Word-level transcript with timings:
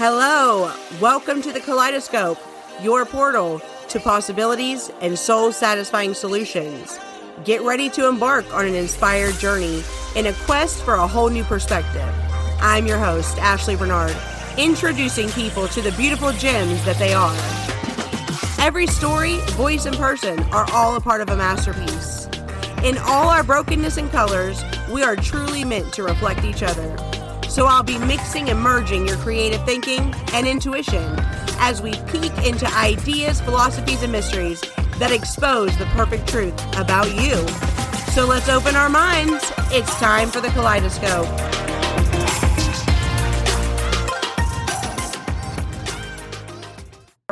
Hello, 0.00 0.72
welcome 1.00 1.42
to 1.42 1.50
the 1.50 1.58
Kaleidoscope, 1.58 2.38
your 2.80 3.04
portal 3.04 3.60
to 3.88 3.98
possibilities 3.98 4.92
and 5.00 5.18
soul 5.18 5.50
satisfying 5.50 6.14
solutions. 6.14 7.00
Get 7.44 7.62
ready 7.62 7.90
to 7.90 8.06
embark 8.06 8.44
on 8.54 8.64
an 8.64 8.76
inspired 8.76 9.34
journey 9.40 9.82
in 10.14 10.26
a 10.26 10.32
quest 10.44 10.84
for 10.84 10.94
a 10.94 11.06
whole 11.08 11.30
new 11.30 11.42
perspective. 11.42 12.08
I'm 12.60 12.86
your 12.86 13.00
host, 13.00 13.38
Ashley 13.38 13.74
Bernard, 13.74 14.16
introducing 14.56 15.30
people 15.30 15.66
to 15.66 15.82
the 15.82 15.90
beautiful 15.96 16.30
gems 16.30 16.84
that 16.84 16.98
they 17.00 17.12
are. 17.12 17.34
Every 18.64 18.86
story, 18.86 19.38
voice, 19.56 19.84
and 19.84 19.96
person 19.96 20.38
are 20.52 20.70
all 20.70 20.94
a 20.94 21.00
part 21.00 21.22
of 21.22 21.30
a 21.30 21.36
masterpiece. 21.36 22.28
In 22.84 22.98
all 22.98 23.30
our 23.30 23.42
brokenness 23.42 23.96
and 23.96 24.08
colors, 24.12 24.62
we 24.92 25.02
are 25.02 25.16
truly 25.16 25.64
meant 25.64 25.92
to 25.94 26.04
reflect 26.04 26.44
each 26.44 26.62
other. 26.62 27.17
So 27.48 27.64
I'll 27.64 27.82
be 27.82 27.98
mixing 27.98 28.50
and 28.50 28.60
merging 28.60 29.08
your 29.08 29.16
creative 29.16 29.64
thinking 29.64 30.14
and 30.34 30.46
intuition 30.46 31.16
as 31.58 31.80
we 31.80 31.92
peek 32.06 32.32
into 32.46 32.66
ideas, 32.74 33.40
philosophies, 33.40 34.02
and 34.02 34.12
mysteries 34.12 34.60
that 34.98 35.10
expose 35.10 35.76
the 35.78 35.86
perfect 35.86 36.28
truth 36.28 36.54
about 36.76 37.06
you. 37.14 37.36
So 38.12 38.26
let's 38.26 38.50
open 38.50 38.76
our 38.76 38.90
minds. 38.90 39.50
It's 39.72 39.92
time 39.98 40.28
for 40.28 40.40
the 40.42 40.50
kaleidoscope. 40.50 41.26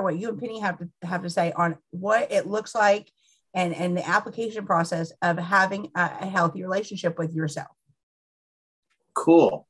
What 0.03 0.17
you 0.17 0.31
and 0.31 0.41
Penny 0.41 0.61
have 0.61 0.79
to 0.79 0.89
have 1.03 1.23
to 1.25 1.31
say 1.31 1.53
on 1.53 1.77
what 1.91 2.33
it 2.33 2.47
looks 2.47 2.75
like 2.75 3.11
and 3.55 3.75
and 3.75 3.97
the 3.97 4.09
application 4.09 4.65
process 4.65 5.13
of 5.21 5.37
having 5.37 5.91
a, 5.95 6.11
a 6.23 6.27
healthy 6.27 6.63
relationship 6.63 7.19
with 7.19 7.35
yourself. 7.35 7.69
Cool 9.15 9.67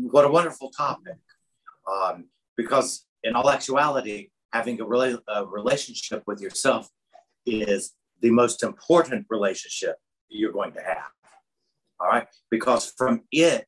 what 0.00 0.24
a 0.24 0.28
wonderful 0.28 0.70
topic. 0.70 1.16
Um, 1.90 2.26
because 2.56 3.06
in 3.22 3.34
all 3.34 3.50
actuality, 3.50 4.30
having 4.52 4.80
a, 4.80 4.84
rela- 4.84 5.22
a 5.28 5.46
relationship 5.46 6.22
with 6.26 6.40
yourself 6.40 6.88
is 7.46 7.94
the 8.20 8.30
most 8.30 8.62
important 8.62 9.26
relationship 9.30 9.96
you're 10.28 10.52
going 10.52 10.72
to 10.72 10.82
have. 10.82 11.10
All 11.98 12.08
right. 12.08 12.26
Because 12.50 12.92
from 12.96 13.22
it 13.32 13.66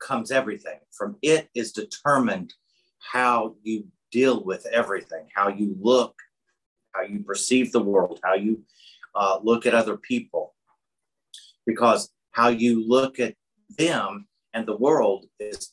comes 0.00 0.30
everything. 0.30 0.78
From 0.92 1.16
it 1.22 1.48
is 1.54 1.72
determined 1.72 2.52
how 2.98 3.54
you 3.62 3.86
deal 4.12 4.44
with 4.44 4.66
everything, 4.66 5.28
how 5.34 5.48
you 5.48 5.76
look, 5.80 6.14
how 6.92 7.02
you 7.02 7.20
perceive 7.20 7.72
the 7.72 7.82
world, 7.82 8.20
how 8.22 8.34
you 8.34 8.62
uh, 9.14 9.38
look 9.42 9.66
at 9.66 9.74
other 9.74 9.96
people. 9.96 10.54
Because 11.66 12.10
how 12.32 12.48
you 12.48 12.86
look 12.86 13.18
at 13.18 13.34
them 13.78 14.26
and 14.54 14.66
the 14.66 14.76
world 14.76 15.26
is 15.38 15.72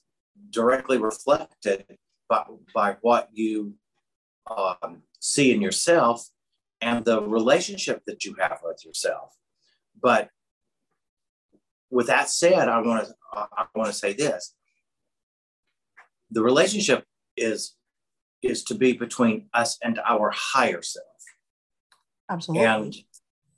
directly 0.50 0.98
reflected 0.98 1.86
by, 2.28 2.44
by 2.74 2.98
what 3.02 3.30
you 3.32 3.76
um, 4.50 5.04
see 5.20 5.54
in 5.54 5.62
yourself 5.62 6.28
and 6.82 7.06
the 7.06 7.22
relationship 7.22 8.02
that 8.08 8.26
you 8.26 8.36
have 8.40 8.60
with 8.64 8.84
yourself. 8.84 9.36
But 10.02 10.30
with 11.92 12.08
that 12.08 12.30
said, 12.30 12.68
I 12.68 12.82
want 12.82 13.08
to 13.08 13.14
I 13.34 13.66
want 13.76 13.92
to 13.92 13.98
say 13.98 14.14
this: 14.14 14.56
the 16.32 16.42
relationship 16.42 17.06
is 17.38 17.76
is 18.42 18.64
to 18.64 18.76
be 18.76 18.94
between 18.94 19.48
us 19.54 19.78
and 19.84 20.00
our 20.00 20.32
higher 20.34 20.82
self. 20.82 21.06
Absolutely. 22.30 22.66
And 22.66 22.96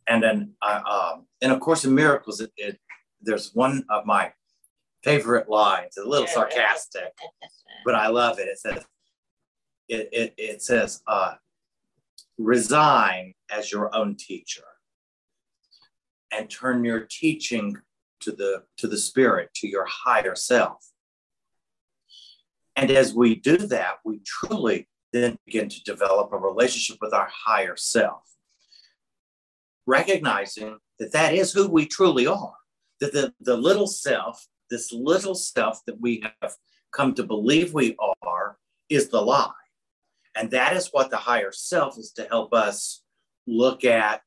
and 0.08 0.22
then, 0.22 0.54
uh, 0.62 0.82
um, 1.16 1.28
and 1.42 1.52
of 1.52 1.60
course, 1.60 1.86
in 1.86 1.96
miracles, 1.96 2.42
it, 2.42 2.52
it, 2.58 2.78
there's 3.22 3.52
one 3.54 3.86
of 3.90 4.06
my 4.06 4.34
favorite 5.04 5.50
lines. 5.50 5.88
It's 5.88 5.98
a 5.98 6.10
little 6.10 6.28
sarcastic, 6.28 7.14
but 7.86 7.96
I 7.96 8.08
love 8.08 8.40
it. 8.40 8.48
It 8.48 8.60
says, 8.60 8.86
it, 9.90 10.10
it, 10.12 10.34
it 10.38 10.62
says, 10.62 11.02
uh, 11.08 11.36
resign 12.38 13.34
as 13.52 13.72
your 13.72 13.96
own 13.96 14.16
teacher 14.16 14.64
and 16.32 16.50
turn 16.50 16.84
your 16.84 17.02
teaching 17.02 17.78
to 18.22 18.32
the 18.32 18.64
to 18.78 18.88
the 18.88 18.98
spirit 18.98 19.54
to 19.54 19.68
your 19.68 19.86
higher 19.86 20.36
self 20.36 20.84
and 22.76 22.90
as 22.90 23.14
we 23.14 23.36
do 23.36 23.58
that 23.58 23.98
we 24.04 24.20
truly 24.26 24.88
then 25.12 25.38
begin 25.46 25.70
to 25.70 25.84
develop 25.84 26.32
a 26.34 26.38
relationship 26.38 26.98
with 27.02 27.14
our 27.14 27.30
higher 27.46 27.76
self 27.76 28.24
recognizing 29.86 30.78
that 30.98 31.12
that 31.12 31.34
is 31.34 31.52
who 31.52 31.68
we 31.68 31.86
truly 31.86 32.26
are 32.26 32.56
that 33.00 33.14
the, 33.14 33.34
the 33.42 33.56
little 33.56 33.88
self 33.88 34.48
this 34.74 34.92
little 34.92 35.36
self 35.36 35.86
that 35.86 36.02
we 36.02 36.24
have 36.42 36.56
come 36.92 37.14
to 37.14 37.24
believe 37.24 37.76
we 37.76 37.96
are 38.24 38.58
is 38.90 39.10
the 39.10 39.22
lie. 39.22 39.52
And 40.36 40.50
that 40.50 40.76
is 40.76 40.90
what 40.92 41.12
the 41.12 41.18
higher 41.18 41.52
self 41.52 42.00
is 42.00 42.12
to 42.14 42.24
help 42.24 42.56
us 42.56 43.04
look 43.46 43.86
at 43.86 44.24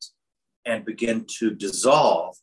and 0.64 0.84
begin 0.84 1.26
to 1.38 1.50
dissolve 1.50 2.36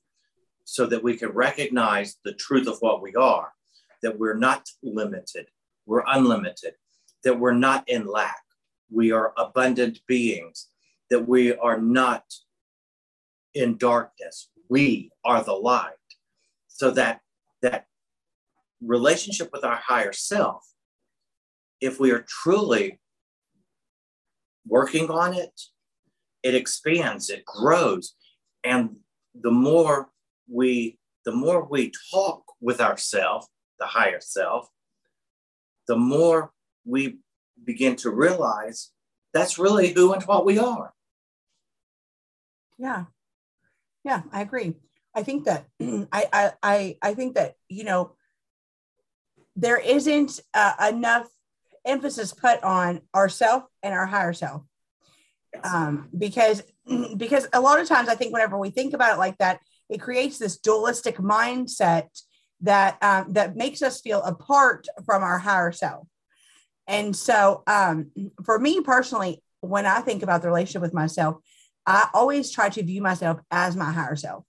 so 0.66 0.86
that 0.88 1.02
we 1.02 1.16
can 1.16 1.30
recognize 1.30 2.18
the 2.26 2.34
truth 2.34 2.68
of 2.68 2.78
what 2.82 3.02
we 3.02 3.16
are 3.16 3.54
that 4.02 4.20
we're 4.20 4.36
not 4.36 4.68
limited, 4.84 5.48
we're 5.86 6.04
unlimited, 6.08 6.74
that 7.24 7.40
we're 7.40 7.54
not 7.54 7.88
in 7.88 8.06
lack, 8.06 8.42
we 8.92 9.14
are 9.14 9.32
abundant 9.38 10.00
beings, 10.10 10.68
that 11.10 11.26
we 11.26 11.56
are 11.56 11.80
not 11.80 12.26
in 13.54 13.78
darkness, 13.78 14.50
we 14.68 15.10
are 15.24 15.42
the 15.42 15.54
light. 15.54 15.94
So 16.68 16.92
that 16.92 17.22
that 17.62 17.88
relationship 18.86 19.50
with 19.52 19.64
our 19.64 19.76
higher 19.76 20.14
self, 20.14 20.64
if 21.82 22.00
we 22.00 22.12
are 22.12 22.26
truly 22.28 23.00
working 24.66 25.10
on 25.10 25.34
it, 25.34 25.60
it 26.42 26.56
expands, 26.56 27.30
it 27.30 27.46
grows. 27.46 28.16
And 28.64 28.98
the 29.34 29.52
more 29.52 30.10
we 30.50 31.00
the 31.26 31.32
more 31.32 31.66
we 31.66 31.92
talk 32.12 32.44
with 32.60 32.82
ourself, 32.82 33.48
the 33.80 33.86
higher 33.86 34.20
self, 34.20 34.68
the 35.88 35.96
more 35.96 36.52
we 36.86 37.20
begin 37.64 37.96
to 37.96 38.10
realize 38.12 38.92
that's 39.34 39.58
really 39.58 39.94
who 39.94 40.12
and 40.12 40.24
what 40.24 40.46
we 40.46 40.60
are. 40.60 40.94
Yeah. 42.78 43.06
Yeah, 44.04 44.24
I 44.34 44.42
agree. 44.42 44.76
I 45.16 45.24
think 45.24 45.46
that 45.46 45.66
I 45.82 46.52
I 46.62 46.98
I 47.02 47.14
think 47.14 47.36
that 47.36 47.56
you 47.70 47.84
know 47.84 48.16
there 49.56 49.78
isn't 49.78 50.40
uh, 50.54 50.74
enough 50.90 51.28
emphasis 51.86 52.34
put 52.34 52.64
on 52.64 53.02
ourself 53.14 53.64
and 53.82 53.94
our 53.94 54.06
higher 54.06 54.34
self 54.34 54.64
um, 55.64 56.10
because 56.18 56.64
because 57.18 57.48
a 57.54 57.62
lot 57.62 57.80
of 57.80 57.88
times 57.88 58.10
I 58.10 58.16
think 58.16 58.34
whenever 58.34 58.58
we 58.58 58.70
think 58.70 58.94
about 58.94 59.16
it 59.16 59.20
like 59.20 59.38
that, 59.38 59.60
it 59.90 60.00
creates 60.00 60.38
this 60.38 60.58
dualistic 60.58 61.18
mindset 61.18 62.08
that 62.62 62.98
um, 63.02 63.34
that 63.34 63.56
makes 63.56 63.82
us 63.82 64.02
feel 64.02 64.22
apart 64.22 64.88
from 65.06 65.24
our 65.24 65.40
higher 65.40 65.72
self. 65.72 66.08
And 66.88 67.16
so, 67.16 67.64
um, 67.68 68.12
for 68.44 68.60
me 68.60 68.82
personally, 68.82 69.42
when 69.62 69.86
I 69.86 70.02
think 70.02 70.24
about 70.24 70.42
the 70.42 70.48
relationship 70.48 70.82
with 70.82 70.94
myself, 70.94 71.38
I 71.86 72.10
always 72.14 72.52
try 72.52 72.70
to 72.70 72.84
view 72.84 73.02
myself 73.02 73.40
as 73.52 73.76
my 73.76 73.92
higher 73.92 74.16
self. 74.16 74.46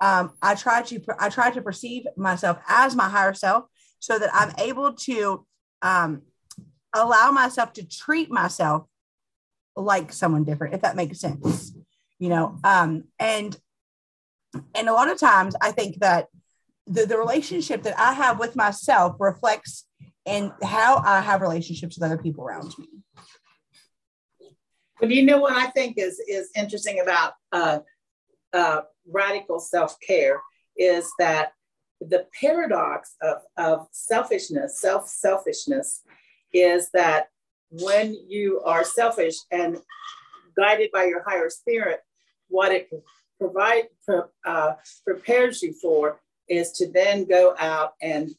Um, 0.00 0.32
I 0.42 0.54
try 0.54 0.82
to 0.82 1.00
I 1.18 1.28
try 1.28 1.50
to 1.50 1.62
perceive 1.62 2.06
myself 2.16 2.58
as 2.68 2.94
my 2.94 3.08
higher 3.08 3.34
self, 3.34 3.64
so 3.98 4.18
that 4.18 4.30
I'm 4.32 4.52
able 4.58 4.92
to 4.92 5.46
um, 5.82 6.22
allow 6.92 7.30
myself 7.30 7.72
to 7.74 7.86
treat 7.86 8.30
myself 8.30 8.86
like 9.76 10.12
someone 10.12 10.44
different, 10.44 10.74
if 10.74 10.82
that 10.82 10.96
makes 10.96 11.20
sense. 11.20 11.72
You 12.18 12.30
know, 12.30 12.58
um, 12.64 13.04
and 13.18 13.56
and 14.74 14.88
a 14.88 14.92
lot 14.92 15.10
of 15.10 15.18
times 15.18 15.54
I 15.60 15.70
think 15.70 15.98
that 16.00 16.28
the, 16.86 17.04
the 17.04 17.18
relationship 17.18 17.82
that 17.82 17.98
I 17.98 18.12
have 18.12 18.38
with 18.38 18.56
myself 18.56 19.16
reflects 19.18 19.86
in 20.24 20.52
how 20.62 21.02
I 21.04 21.20
have 21.20 21.40
relationships 21.40 21.96
with 21.96 22.04
other 22.04 22.18
people 22.18 22.44
around 22.44 22.72
me. 22.78 22.88
But 24.98 25.10
you 25.10 25.24
know 25.24 25.38
what 25.38 25.56
I 25.56 25.68
think 25.70 25.98
is 25.98 26.18
is 26.20 26.48
interesting 26.56 27.00
about 27.00 27.34
uh, 27.52 27.80
uh, 28.52 28.82
radical 29.06 29.60
self 29.60 29.96
care 30.00 30.40
is 30.76 31.10
that 31.18 31.52
the 32.00 32.26
paradox 32.38 33.16
of, 33.22 33.38
of 33.56 33.88
selfishness, 33.90 34.80
self 34.80 35.08
selfishness, 35.08 36.02
is 36.52 36.90
that 36.92 37.28
when 37.70 38.16
you 38.28 38.60
are 38.64 38.84
selfish 38.84 39.36
and 39.50 39.78
guided 40.56 40.90
by 40.92 41.04
your 41.04 41.22
higher 41.22 41.50
spirit, 41.50 42.00
what 42.48 42.72
it 42.72 42.88
provide 43.38 43.84
uh, 44.46 44.72
prepares 45.04 45.62
you 45.62 45.72
for 45.72 46.20
is 46.48 46.72
to 46.72 46.90
then 46.90 47.24
go 47.24 47.54
out 47.58 47.94
and 48.00 48.34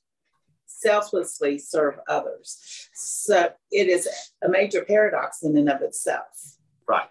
selflessly 0.65 1.57
serve 1.57 1.95
others. 2.07 2.89
So 2.93 3.51
it 3.71 3.87
is 3.87 4.07
a 4.43 4.49
major 4.49 4.83
paradox 4.83 5.43
in 5.43 5.57
and 5.57 5.69
of 5.69 5.81
itself. 5.81 6.57
Right. 6.87 7.09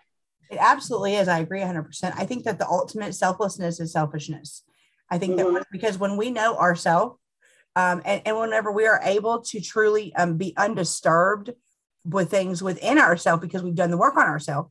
It 0.50 0.58
absolutely 0.60 1.16
is. 1.16 1.28
I 1.28 1.40
agree 1.40 1.60
100%. 1.60 2.12
I 2.16 2.24
think 2.24 2.44
that 2.44 2.58
the 2.58 2.68
ultimate 2.68 3.14
selflessness 3.14 3.80
is 3.80 3.92
selfishness. 3.92 4.62
I 5.10 5.18
think 5.18 5.38
mm-hmm. 5.38 5.54
that 5.54 5.66
because 5.70 5.98
when 5.98 6.16
we 6.16 6.30
know 6.30 6.56
ourselves, 6.56 7.18
Um, 7.76 8.00
and, 8.06 8.22
and 8.24 8.38
whenever 8.38 8.72
we 8.72 8.86
are 8.88 9.00
able 9.04 9.42
to 9.50 9.60
truly 9.60 10.14
um, 10.16 10.38
be 10.38 10.54
undisturbed 10.56 11.50
with 12.04 12.30
things 12.30 12.62
within 12.62 12.96
ourselves 12.98 13.42
because 13.42 13.62
we've 13.62 13.74
done 13.82 13.90
the 13.90 13.98
work 13.98 14.16
on 14.16 14.26
ourselves, 14.26 14.70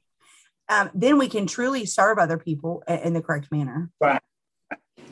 um, 0.69 0.89
then 0.95 1.19
we 1.19 1.27
can 1.27 1.45
truly 1.45 1.85
serve 1.85 2.17
other 2.17 2.39
people 2.39 2.81
in, 2.87 2.97
in 3.05 3.13
the 3.13 3.21
correct 3.21 3.51
manner. 3.51 3.91
Right. 4.01 4.21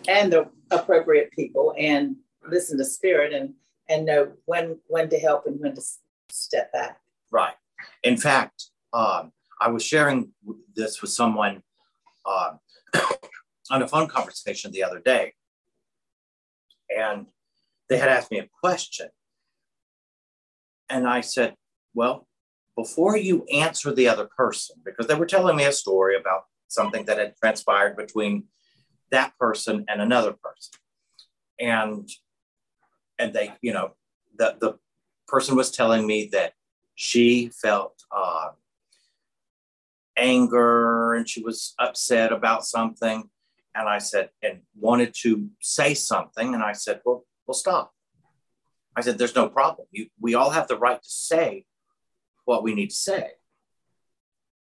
And 0.08 0.34
the 0.34 0.50
appropriate 0.72 1.30
people 1.38 1.76
and 1.78 2.16
listen 2.50 2.80
to 2.80 2.86
spirit 2.86 3.32
and 3.32 3.54
and 3.88 4.06
know 4.08 4.32
when 4.46 4.80
when 4.88 5.08
to 5.10 5.20
help 5.20 5.46
and 5.46 5.60
when 5.62 5.76
to 5.76 5.82
step 6.32 6.72
back. 6.74 6.98
Right. 7.30 7.58
In 8.02 8.18
fact, 8.18 8.72
um, 8.92 9.32
I 9.62 9.70
was 9.70 9.84
sharing 9.86 10.34
this 10.76 11.02
with 11.02 11.12
someone 11.12 11.62
uh, 12.26 12.58
on 13.72 13.82
a 13.82 13.88
phone 13.88 14.08
conversation 14.08 14.72
the 14.72 14.84
other 14.84 15.00
day, 15.00 15.34
and 16.96 17.28
they 17.90 17.98
had 17.98 18.10
asked 18.10 18.32
me 18.32 18.40
a 18.40 18.50
question, 18.62 19.10
and 20.90 21.08
I 21.08 21.22
said, 21.22 21.56
"Well, 21.94 22.28
before 22.76 23.18
you 23.18 23.46
answer 23.46 23.94
the 23.94 24.08
other 24.08 24.30
person, 24.38 24.78
because 24.84 25.08
they 25.08 25.16
were 25.16 25.26
telling 25.26 25.56
me 25.56 25.66
a 25.66 25.72
story 25.72 26.16
about 26.16 26.46
something 26.68 27.06
that 27.06 27.18
had 27.18 27.38
transpired 27.38 27.96
between 27.96 28.46
that 29.12 29.38
person 29.38 29.86
and 29.88 30.02
another 30.02 30.34
person, 30.34 30.74
and 31.60 32.10
and 33.20 33.34
they, 33.34 33.54
you 33.62 33.74
know, 33.74 33.94
the 34.38 34.58
the 34.60 34.78
person 35.28 35.56
was 35.56 35.72
telling 35.72 36.06
me 36.06 36.30
that 36.32 36.54
she 36.96 37.50
felt 37.50 38.04
uh, 38.12 38.50
anger 40.18 41.14
and 41.14 41.28
she 41.28 41.42
was 41.42 41.74
upset 41.80 42.32
about 42.32 42.66
something. 42.66 43.30
And 43.76 43.90
I 43.90 43.98
said, 43.98 44.30
and 44.42 44.60
wanted 44.80 45.16
to 45.22 45.50
say 45.60 45.94
something. 45.94 46.54
And 46.54 46.64
I 46.64 46.74
said, 46.74 47.02
well, 47.06 47.26
well, 47.48 47.56
stop. 47.56 47.92
I 48.96 49.02
said, 49.02 49.18
there's 49.18 49.36
no 49.36 49.50
problem. 49.50 49.88
You, 49.92 50.08
we 50.20 50.36
all 50.36 50.52
have 50.52 50.68
the 50.68 50.78
right 50.78 51.02
to 51.02 51.10
say 51.10 51.66
what 52.46 52.64
we 52.64 52.76
need 52.76 52.90
to 52.90 52.96
say. 52.96 53.32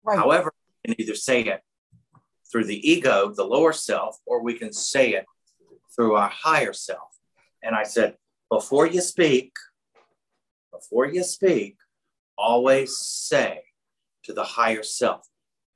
Right. 0.04 0.18
However, 0.18 0.54
we 0.84 0.94
can 0.94 1.02
either 1.02 1.16
say 1.16 1.42
it 1.42 1.62
through 2.52 2.66
the 2.66 2.90
ego, 2.90 3.34
the 3.36 3.44
lower 3.44 3.74
self, 3.74 4.18
or 4.26 4.44
we 4.44 4.54
can 4.54 4.72
say 4.72 5.14
it 5.14 5.26
through 5.96 6.16
our 6.16 6.30
higher 6.30 6.74
self. 6.74 7.18
And 7.64 7.76
I 7.76 7.84
said, 7.84 8.16
before 8.50 8.86
you 8.86 9.02
speak, 9.02 9.54
before 10.72 11.08
you 11.08 11.24
speak, 11.24 11.78
always 12.38 12.98
say 12.98 13.64
to 14.24 14.34
the 14.34 14.44
higher 14.44 14.84
self, 14.84 15.28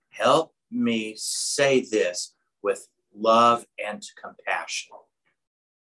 help 0.09 0.53
me 0.71 1.13
say 1.17 1.81
this 1.81 2.33
with 2.61 2.87
love 3.17 3.65
and 3.83 4.03
compassion. 4.21 4.91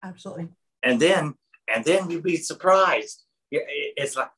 Absolutely. 0.02 0.48
And 0.82 1.00
then, 1.00 1.34
and 1.72 1.84
then 1.84 2.10
you'd 2.10 2.22
be 2.22 2.36
surprised. 2.36 3.24
It's 3.50 4.16
like 4.16 4.30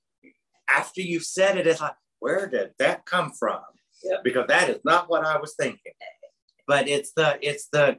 after 0.69 1.01
you've 1.01 1.25
said 1.25 1.57
it, 1.57 1.67
it's 1.67 1.81
like, 1.81 1.95
where 2.21 2.49
did 2.49 2.73
that 2.79 3.07
come 3.07 3.33
from? 3.33 3.61
Yep. 4.05 4.25
Because 4.25 4.47
that 4.49 4.71
is 4.71 4.81
not 4.85 5.11
what 5.11 5.25
I 5.25 5.39
was 5.39 5.55
thinking. 5.59 5.93
But 6.67 6.89
it's 6.89 7.13
the, 7.13 7.39
it's 7.43 7.69
the, 7.73 7.99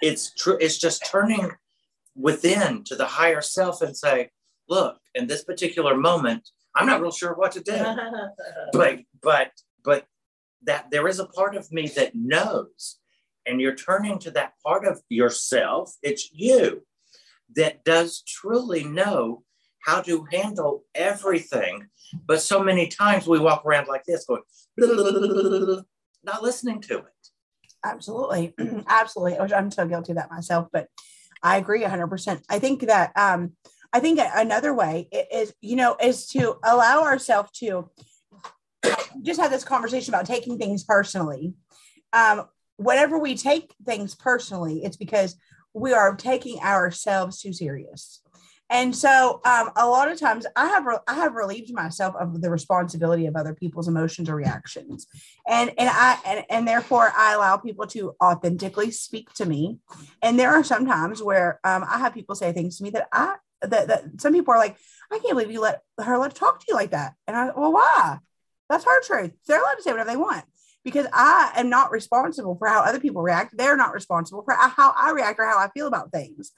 it's 0.00 0.34
true. 0.34 0.56
It's 0.60 0.78
just 0.78 1.06
turning 1.10 1.50
within 2.16 2.84
to 2.84 2.96
the 2.96 3.06
higher 3.06 3.40
self 3.40 3.82
and 3.82 3.96
say, 3.96 4.30
look, 4.68 4.98
in 5.14 5.26
this 5.26 5.44
particular 5.44 5.96
moment, 5.96 6.48
I'm 6.74 6.86
not 6.86 7.00
real 7.00 7.10
sure 7.10 7.34
what 7.34 7.52
to 7.52 7.60
do. 7.60 7.76
but 8.72 9.00
but 9.22 9.50
but 9.84 10.06
that 10.62 10.90
there 10.90 11.08
is 11.08 11.18
a 11.18 11.26
part 11.26 11.56
of 11.56 11.70
me 11.72 11.88
that 11.96 12.14
knows. 12.14 12.99
And 13.46 13.60
you're 13.60 13.74
turning 13.74 14.18
to 14.20 14.30
that 14.32 14.52
part 14.64 14.86
of 14.86 15.00
yourself, 15.08 15.94
it's 16.02 16.30
you 16.32 16.82
that 17.56 17.84
does 17.84 18.22
truly 18.26 18.84
know 18.84 19.42
how 19.84 20.00
to 20.02 20.26
handle 20.30 20.84
everything. 20.94 21.86
But 22.26 22.42
so 22.42 22.62
many 22.62 22.86
times 22.88 23.26
we 23.26 23.38
walk 23.38 23.64
around 23.64 23.88
like 23.88 24.04
this, 24.04 24.26
going, 24.26 24.42
not 26.22 26.42
listening 26.42 26.80
to 26.82 26.98
it. 26.98 27.04
Absolutely. 27.84 28.54
Absolutely. 28.88 29.38
I'm 29.38 29.70
so 29.70 29.86
guilty 29.86 30.12
of 30.12 30.16
that 30.16 30.30
myself, 30.30 30.68
but 30.72 30.88
I 31.42 31.56
agree 31.56 31.82
100%. 31.82 32.42
I 32.48 32.58
think 32.58 32.82
that, 32.82 33.12
um, 33.16 33.52
I 33.92 34.00
think 34.00 34.20
another 34.22 34.72
way 34.72 35.08
is, 35.32 35.52
you 35.60 35.76
know, 35.76 35.96
is 36.00 36.26
to 36.28 36.58
allow 36.62 37.02
ourselves 37.02 37.50
to 37.58 37.90
just 39.22 39.40
have 39.40 39.50
this 39.50 39.64
conversation 39.64 40.14
about 40.14 40.26
taking 40.26 40.58
things 40.58 40.84
personally. 40.84 41.54
Um, 42.12 42.46
whenever 42.80 43.18
we 43.18 43.36
take 43.36 43.74
things 43.84 44.14
personally, 44.14 44.82
it's 44.82 44.96
because 44.96 45.36
we 45.74 45.92
are 45.92 46.16
taking 46.16 46.58
ourselves 46.60 47.40
too 47.40 47.52
serious. 47.52 48.22
And 48.70 48.94
so, 48.94 49.40
um, 49.44 49.70
a 49.76 49.88
lot 49.88 50.10
of 50.10 50.18
times, 50.18 50.46
I 50.54 50.68
have 50.68 50.86
re- 50.86 50.98
I 51.08 51.14
have 51.14 51.34
relieved 51.34 51.72
myself 51.74 52.14
of 52.14 52.40
the 52.40 52.50
responsibility 52.50 53.26
of 53.26 53.34
other 53.34 53.52
people's 53.52 53.88
emotions 53.88 54.30
or 54.30 54.36
reactions, 54.36 55.08
and 55.46 55.70
and 55.76 55.90
I 55.92 56.18
and, 56.24 56.44
and 56.48 56.68
therefore 56.68 57.12
I 57.16 57.34
allow 57.34 57.56
people 57.56 57.88
to 57.88 58.14
authentically 58.22 58.92
speak 58.92 59.34
to 59.34 59.44
me. 59.44 59.80
And 60.22 60.38
there 60.38 60.52
are 60.52 60.62
some 60.62 60.86
times 60.86 61.20
where 61.20 61.58
um, 61.64 61.84
I 61.84 61.98
have 61.98 62.14
people 62.14 62.36
say 62.36 62.52
things 62.52 62.78
to 62.78 62.84
me 62.84 62.90
that 62.90 63.08
I 63.12 63.36
that, 63.62 63.88
that 63.88 64.04
some 64.20 64.32
people 64.32 64.54
are 64.54 64.58
like, 64.58 64.76
I 65.10 65.18
can't 65.18 65.32
believe 65.32 65.50
you 65.50 65.60
let 65.60 65.82
her 65.98 66.16
let 66.16 66.36
talk 66.36 66.60
to 66.60 66.66
you 66.68 66.74
like 66.74 66.92
that. 66.92 67.14
And 67.26 67.36
I 67.36 67.46
well, 67.46 67.72
why? 67.72 68.18
That's 68.68 68.84
her 68.84 69.02
truth. 69.02 69.32
They're 69.48 69.60
allowed 69.60 69.74
to 69.74 69.82
say 69.82 69.90
whatever 69.90 70.10
they 70.10 70.16
want 70.16 70.44
because 70.84 71.06
I 71.12 71.52
am 71.56 71.68
not 71.68 71.90
responsible 71.90 72.56
for 72.56 72.68
how 72.68 72.80
other 72.80 73.00
people 73.00 73.22
react. 73.22 73.56
They're 73.56 73.76
not 73.76 73.92
responsible 73.92 74.42
for 74.42 74.54
how 74.54 74.94
I 74.96 75.10
react 75.12 75.38
or 75.38 75.46
how 75.46 75.58
I 75.58 75.68
feel 75.70 75.86
about 75.86 76.12
things. 76.12 76.52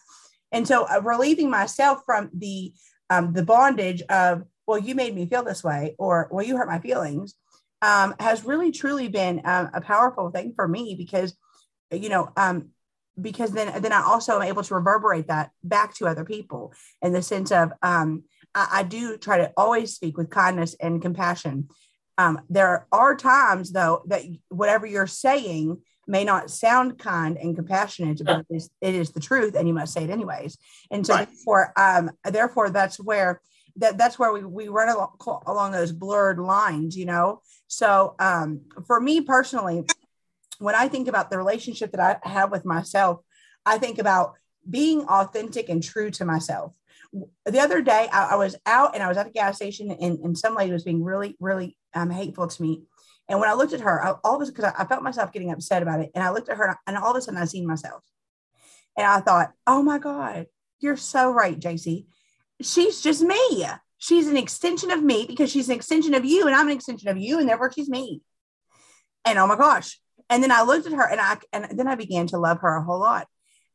And 0.52 0.68
so 0.68 0.84
uh, 0.84 1.00
relieving 1.02 1.50
myself 1.50 2.02
from 2.04 2.30
the 2.34 2.72
um, 3.10 3.32
the 3.32 3.44
bondage 3.44 4.02
of, 4.08 4.44
well, 4.66 4.78
you 4.78 4.94
made 4.94 5.14
me 5.14 5.26
feel 5.26 5.42
this 5.42 5.62
way, 5.62 5.94
or 5.98 6.28
well, 6.30 6.46
you 6.46 6.56
hurt 6.56 6.68
my 6.68 6.78
feelings, 6.78 7.34
um, 7.82 8.14
has 8.20 8.44
really 8.44 8.72
truly 8.72 9.08
been 9.08 9.42
um, 9.44 9.70
a 9.74 9.80
powerful 9.80 10.30
thing 10.30 10.52
for 10.54 10.66
me 10.66 10.94
because, 10.96 11.36
you 11.90 12.08
know, 12.08 12.30
um, 12.36 12.68
because 13.20 13.52
then 13.52 13.82
then 13.82 13.92
I 13.92 14.02
also 14.02 14.36
am 14.36 14.42
able 14.42 14.62
to 14.62 14.74
reverberate 14.74 15.28
that 15.28 15.50
back 15.62 15.94
to 15.96 16.06
other 16.06 16.24
people 16.24 16.72
in 17.02 17.12
the 17.12 17.22
sense 17.22 17.52
of 17.52 17.72
um, 17.82 18.24
I, 18.54 18.68
I 18.72 18.82
do 18.84 19.18
try 19.18 19.38
to 19.38 19.52
always 19.56 19.94
speak 19.94 20.16
with 20.16 20.30
kindness 20.30 20.74
and 20.80 21.02
compassion. 21.02 21.68
Um, 22.22 22.40
there 22.48 22.86
are 22.92 23.16
times 23.16 23.72
though 23.72 24.02
that 24.06 24.22
whatever 24.48 24.86
you're 24.86 25.06
saying 25.06 25.78
may 26.06 26.24
not 26.24 26.50
sound 26.50 26.98
kind 26.98 27.36
and 27.36 27.56
compassionate, 27.56 28.20
but 28.24 28.44
it 28.48 28.56
is, 28.56 28.70
it 28.80 28.94
is 28.94 29.10
the 29.10 29.20
truth, 29.20 29.54
and 29.54 29.66
you 29.66 29.74
must 29.74 29.92
say 29.92 30.04
it 30.04 30.10
anyways. 30.10 30.58
And 30.90 31.06
so, 31.06 31.14
right. 31.14 31.28
therefore, 31.28 31.72
um, 31.76 32.10
therefore, 32.24 32.70
that's 32.70 32.98
where 32.98 33.40
that 33.76 33.98
that's 33.98 34.18
where 34.18 34.32
we 34.32 34.44
we 34.44 34.68
run 34.68 34.88
along, 34.88 35.16
along 35.46 35.72
those 35.72 35.92
blurred 35.92 36.38
lines, 36.38 36.96
you 36.96 37.06
know. 37.06 37.40
So, 37.66 38.14
um, 38.18 38.62
for 38.86 39.00
me 39.00 39.20
personally, 39.22 39.84
when 40.58 40.74
I 40.74 40.88
think 40.88 41.08
about 41.08 41.30
the 41.30 41.38
relationship 41.38 41.92
that 41.92 42.20
I 42.24 42.28
have 42.28 42.50
with 42.50 42.64
myself, 42.64 43.20
I 43.66 43.78
think 43.78 43.98
about 43.98 44.34
being 44.68 45.06
authentic 45.06 45.68
and 45.68 45.82
true 45.82 46.10
to 46.12 46.24
myself. 46.24 46.72
The 47.46 47.60
other 47.60 47.82
day, 47.82 48.08
I, 48.12 48.30
I 48.32 48.36
was 48.36 48.56
out 48.64 48.94
and 48.94 49.02
I 49.02 49.08
was 49.08 49.16
at 49.16 49.26
a 49.26 49.30
gas 49.30 49.56
station, 49.56 49.90
and, 49.90 50.18
and 50.20 50.38
some 50.38 50.54
lady 50.54 50.72
was 50.72 50.84
being 50.84 51.02
really, 51.02 51.36
really 51.40 51.76
um, 51.94 52.10
hateful 52.10 52.46
to 52.46 52.62
me. 52.62 52.82
And 53.28 53.40
when 53.40 53.48
I 53.48 53.54
looked 53.54 53.72
at 53.72 53.80
her, 53.80 54.04
I, 54.04 54.14
all 54.24 54.40
of 54.40 54.48
a 54.48 54.50
because 54.50 54.64
I, 54.64 54.82
I, 54.82 54.84
felt 54.84 55.02
myself 55.02 55.32
getting 55.32 55.50
upset 55.50 55.82
about 55.82 56.00
it, 56.00 56.10
and 56.14 56.24
I 56.24 56.30
looked 56.30 56.48
at 56.48 56.56
her, 56.56 56.76
and 56.86 56.96
all 56.96 57.12
of 57.12 57.16
a 57.16 57.20
sudden, 57.20 57.40
I 57.40 57.44
seen 57.44 57.66
myself, 57.66 58.02
and 58.96 59.06
I 59.06 59.20
thought, 59.20 59.52
"Oh 59.66 59.82
my 59.82 59.98
God, 59.98 60.46
you're 60.80 60.96
so 60.96 61.32
right, 61.32 61.58
JC. 61.58 62.06
She's 62.60 63.00
just 63.00 63.22
me. 63.22 63.66
She's 63.98 64.26
an 64.26 64.36
extension 64.36 64.90
of 64.90 65.02
me 65.02 65.26
because 65.26 65.50
she's 65.50 65.68
an 65.68 65.76
extension 65.76 66.14
of 66.14 66.24
you, 66.24 66.46
and 66.46 66.54
I'm 66.54 66.66
an 66.66 66.74
extension 66.74 67.08
of 67.08 67.16
you, 67.16 67.38
and 67.38 67.48
therefore 67.48 67.72
she's 67.72 67.88
me." 67.88 68.22
And 69.24 69.38
oh 69.38 69.46
my 69.46 69.56
gosh! 69.56 70.00
And 70.28 70.42
then 70.42 70.50
I 70.50 70.62
looked 70.62 70.86
at 70.86 70.92
her, 70.92 71.08
and 71.08 71.20
I 71.20 71.38
and 71.52 71.78
then 71.78 71.88
I 71.88 71.94
began 71.94 72.26
to 72.28 72.38
love 72.38 72.60
her 72.60 72.76
a 72.76 72.82
whole 72.82 72.98
lot 72.98 73.28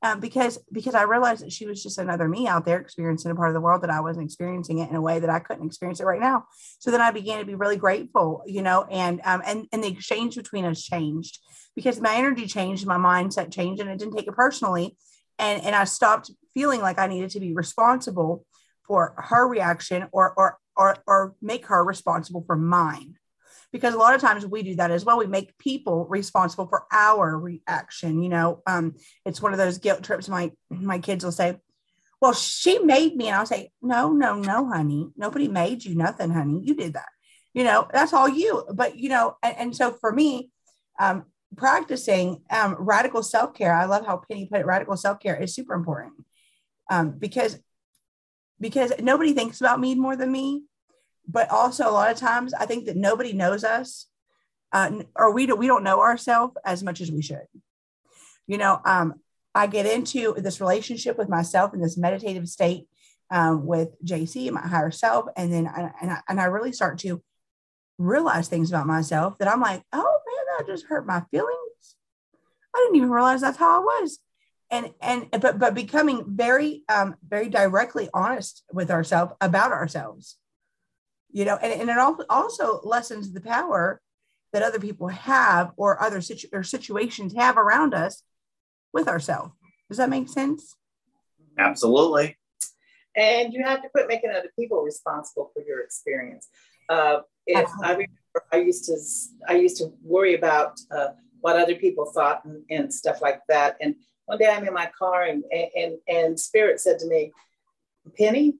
um, 0.03 0.19
because 0.19 0.59
because 0.71 0.93
I 0.93 1.03
realized 1.03 1.43
that 1.43 1.51
she 1.51 1.65
was 1.65 1.81
just 1.81 1.97
another 1.97 2.27
me 2.27 2.47
out 2.47 2.65
there 2.65 2.79
experiencing 2.79 3.31
a 3.31 3.35
part 3.35 3.49
of 3.49 3.55
the 3.55 3.61
world 3.61 3.81
that 3.81 3.89
I 3.89 3.99
wasn't 3.99 4.25
experiencing 4.25 4.77
it 4.79 4.89
in 4.89 4.95
a 4.95 5.01
way 5.01 5.19
that 5.19 5.29
I 5.29 5.39
couldn't 5.39 5.65
experience 5.65 5.99
it 5.99 6.05
right 6.05 6.19
now. 6.19 6.45
So 6.79 6.91
then 6.91 7.01
I 7.01 7.11
began 7.11 7.39
to 7.39 7.45
be 7.45 7.55
really 7.55 7.77
grateful, 7.77 8.43
you 8.45 8.61
know, 8.61 8.83
and 8.91 9.21
um, 9.25 9.41
and 9.45 9.67
and 9.71 9.83
the 9.83 9.87
exchange 9.87 10.35
between 10.35 10.65
us 10.65 10.83
changed 10.83 11.39
because 11.75 11.99
my 11.99 12.15
energy 12.15 12.45
changed, 12.45 12.85
my 12.85 12.97
mindset 12.97 13.51
changed, 13.51 13.81
and 13.81 13.89
I 13.89 13.95
didn't 13.95 14.15
take 14.15 14.27
it 14.27 14.35
personally, 14.35 14.95
and 15.39 15.63
and 15.63 15.75
I 15.75 15.85
stopped 15.85 16.31
feeling 16.53 16.81
like 16.81 16.99
I 16.99 17.07
needed 17.07 17.31
to 17.31 17.39
be 17.39 17.53
responsible 17.53 18.45
for 18.85 19.15
her 19.17 19.47
reaction 19.47 20.07
or 20.11 20.31
or 20.37 20.59
or 20.75 20.97
or 21.07 21.35
make 21.41 21.65
her 21.67 21.83
responsible 21.83 22.43
for 22.45 22.55
mine 22.55 23.15
because 23.71 23.93
a 23.93 23.97
lot 23.97 24.15
of 24.15 24.21
times 24.21 24.45
we 24.45 24.63
do 24.63 24.75
that 24.75 24.91
as 24.91 25.05
well. 25.05 25.17
We 25.19 25.27
make 25.27 25.57
people 25.57 26.05
responsible 26.09 26.67
for 26.67 26.85
our 26.91 27.37
reaction. 27.37 28.21
You 28.23 28.29
know, 28.29 28.61
um, 28.67 28.95
it's 29.25 29.41
one 29.41 29.51
of 29.53 29.57
those 29.59 29.77
guilt 29.79 30.03
trips. 30.03 30.29
My 30.29 30.51
my 30.69 30.99
kids 30.99 31.23
will 31.25 31.31
say, 31.31 31.57
"Well, 32.21 32.33
she 32.33 32.79
made 32.79 33.15
me," 33.15 33.27
and 33.27 33.35
I'll 33.35 33.45
say, 33.45 33.71
"No, 33.81 34.11
no, 34.11 34.35
no, 34.35 34.67
honey. 34.67 35.11
Nobody 35.17 35.47
made 35.47 35.83
you 35.85 35.95
nothing, 35.95 36.31
honey. 36.31 36.61
You 36.63 36.75
did 36.75 36.93
that. 36.93 37.09
You 37.53 37.63
know, 37.63 37.87
that's 37.91 38.13
all 38.13 38.29
you." 38.29 38.63
But 38.73 38.97
you 38.97 39.09
know, 39.09 39.37
and, 39.43 39.57
and 39.57 39.75
so 39.75 39.91
for 40.01 40.11
me, 40.11 40.51
um, 40.99 41.25
practicing 41.55 42.41
um, 42.49 42.75
radical 42.79 43.23
self 43.23 43.53
care. 43.53 43.73
I 43.73 43.85
love 43.85 44.05
how 44.05 44.17
Penny 44.29 44.47
put 44.47 44.61
it. 44.61 44.65
Radical 44.65 44.97
self 44.97 45.19
care 45.19 45.35
is 45.41 45.55
super 45.55 45.73
important. 45.73 46.13
um, 46.89 47.11
because 47.11 47.59
because 48.59 48.91
nobody 48.99 49.33
thinks 49.33 49.61
about 49.61 49.79
me 49.79 49.95
more 49.95 50.15
than 50.15 50.31
me 50.31 50.63
but 51.27 51.49
also 51.49 51.89
a 51.89 51.91
lot 51.91 52.11
of 52.11 52.17
times 52.17 52.53
i 52.53 52.65
think 52.65 52.85
that 52.85 52.95
nobody 52.95 53.33
knows 53.33 53.63
us 53.63 54.07
uh, 54.73 54.91
or 55.15 55.33
we 55.33 55.45
don't 55.45 55.59
we 55.59 55.67
don't 55.67 55.83
know 55.83 56.01
ourselves 56.01 56.55
as 56.65 56.83
much 56.83 56.99
as 56.99 57.09
we 57.09 57.21
should. 57.21 57.47
You 58.47 58.57
know 58.57 58.81
um, 58.85 59.15
i 59.55 59.67
get 59.67 59.85
into 59.85 60.33
this 60.37 60.61
relationship 60.61 61.17
with 61.17 61.29
myself 61.29 61.73
in 61.73 61.81
this 61.81 61.97
meditative 61.97 62.47
state 62.47 62.87
um, 63.31 63.65
with 63.65 63.89
jc 64.05 64.51
my 64.51 64.65
higher 64.65 64.91
self 64.91 65.25
and 65.35 65.51
then 65.51 65.67
I, 65.67 65.91
and, 66.01 66.11
I, 66.11 66.19
and 66.29 66.39
i 66.39 66.45
really 66.45 66.71
start 66.71 66.99
to 66.99 67.21
realize 67.97 68.47
things 68.47 68.69
about 68.69 68.87
myself 68.87 69.37
that 69.39 69.49
i'm 69.49 69.59
like 69.59 69.83
oh 69.91 70.17
man 70.27 70.45
that 70.57 70.67
just 70.67 70.85
hurt 70.85 71.05
my 71.05 71.21
feelings. 71.31 71.95
I 72.75 72.79
didn't 72.79 72.97
even 72.97 73.09
realize 73.09 73.41
that's 73.41 73.57
how 73.57 73.81
i 73.81 73.83
was. 73.83 74.19
And 74.69 74.93
and 75.01 75.27
but 75.31 75.59
but 75.59 75.73
becoming 75.73 76.25
very 76.27 76.83
um 76.89 77.15
very 77.27 77.49
directly 77.49 78.09
honest 78.13 78.63
with 78.71 78.91
ourselves 78.91 79.33
about 79.39 79.71
ourselves 79.71 80.37
you 81.31 81.45
know 81.45 81.57
and, 81.61 81.81
and 81.81 81.89
it 81.89 82.25
also 82.29 82.81
lessens 82.83 83.31
the 83.31 83.41
power 83.41 84.01
that 84.53 84.63
other 84.63 84.79
people 84.79 85.07
have 85.07 85.71
or 85.77 86.01
other 86.01 86.21
situ- 86.21 86.47
or 86.53 86.63
situations 86.63 87.33
have 87.35 87.57
around 87.57 87.93
us 87.93 88.23
with 88.93 89.07
ourselves. 89.07 89.51
Does 89.89 89.97
that 89.97 90.09
make 90.09 90.29
sense? 90.29 90.75
Absolutely. 91.59 92.37
And 93.15 93.53
you 93.53 93.63
have 93.63 93.81
to 93.81 93.89
quit 93.89 94.07
making 94.07 94.29
other 94.29 94.51
people 94.57 94.81
responsible 94.81 95.51
for 95.53 95.61
your 95.63 95.81
experience. 95.81 96.47
Uh, 96.89 97.19
if 97.45 97.69
i 97.83 97.91
remember 97.91 98.43
i 98.53 98.57
used 98.57 98.85
to 98.85 98.95
i 99.49 99.55
used 99.55 99.77
to 99.77 99.93
worry 100.03 100.35
about 100.35 100.77
uh, 100.91 101.09
what 101.41 101.57
other 101.57 101.75
people 101.75 102.05
thought 102.05 102.43
and, 102.45 102.63
and 102.69 102.93
stuff 102.93 103.21
like 103.21 103.41
that. 103.47 103.77
And 103.81 103.95
one 104.25 104.37
day 104.37 104.49
I'm 104.49 104.67
in 104.67 104.73
my 104.73 104.89
car 104.97 105.23
and, 105.23 105.43
and, 105.51 105.97
and 106.07 106.39
Spirit 106.39 106.79
said 106.79 106.99
to 106.99 107.07
me, 107.07 107.31
Penny, 108.17 108.55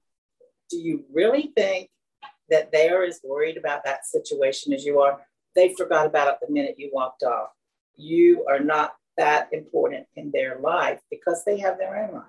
do 0.70 0.78
you 0.78 1.04
really 1.12 1.52
think 1.56 1.90
that 2.50 2.72
they 2.72 2.90
are 2.90 3.04
as 3.04 3.20
worried 3.24 3.58
about 3.58 3.84
that 3.86 4.06
situation 4.06 4.74
as 4.74 4.86
you 4.86 5.00
are? 5.02 5.22
They 5.56 5.74
forgot 5.74 6.06
about 6.06 6.28
it 6.28 6.36
the 6.42 6.54
minute 6.54 6.76
you 6.78 6.90
walked 6.94 7.24
off. 7.24 7.50
You 7.96 8.46
are 8.50 8.60
not 8.60 8.94
that 9.18 9.50
important 9.52 10.06
in 10.16 10.32
their 10.32 10.60
life 10.60 11.02
because 11.10 11.44
they 11.46 11.60
have 11.60 11.78
their 11.78 11.98
own 11.98 12.14
life. 12.14 12.26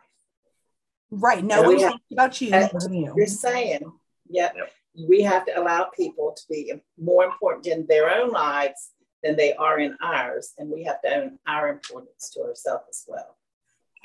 Right. 1.10 1.44
No 1.44 1.62
one's 1.62 1.82
thinking 1.82 2.00
about 2.12 2.40
you. 2.40 2.48
you. 2.90 3.14
You're 3.16 3.26
saying, 3.26 3.80
yeah, 4.28 4.50
yep. 4.54 4.72
we 5.08 5.22
have 5.22 5.46
to 5.46 5.58
allow 5.58 5.84
people 5.84 6.34
to 6.36 6.42
be 6.48 6.72
more 6.98 7.24
important 7.24 7.66
in 7.66 7.86
their 7.86 8.10
own 8.10 8.30
lives 8.30 8.90
than 9.22 9.36
they 9.36 9.54
are 9.54 9.78
in 9.78 9.96
ours. 10.02 10.52
And 10.58 10.70
we 10.70 10.84
have 10.84 11.00
to 11.02 11.14
own 11.14 11.38
our 11.46 11.68
importance 11.68 12.30
to 12.34 12.40
ourselves 12.42 12.84
as 12.90 13.04
well. 13.06 13.36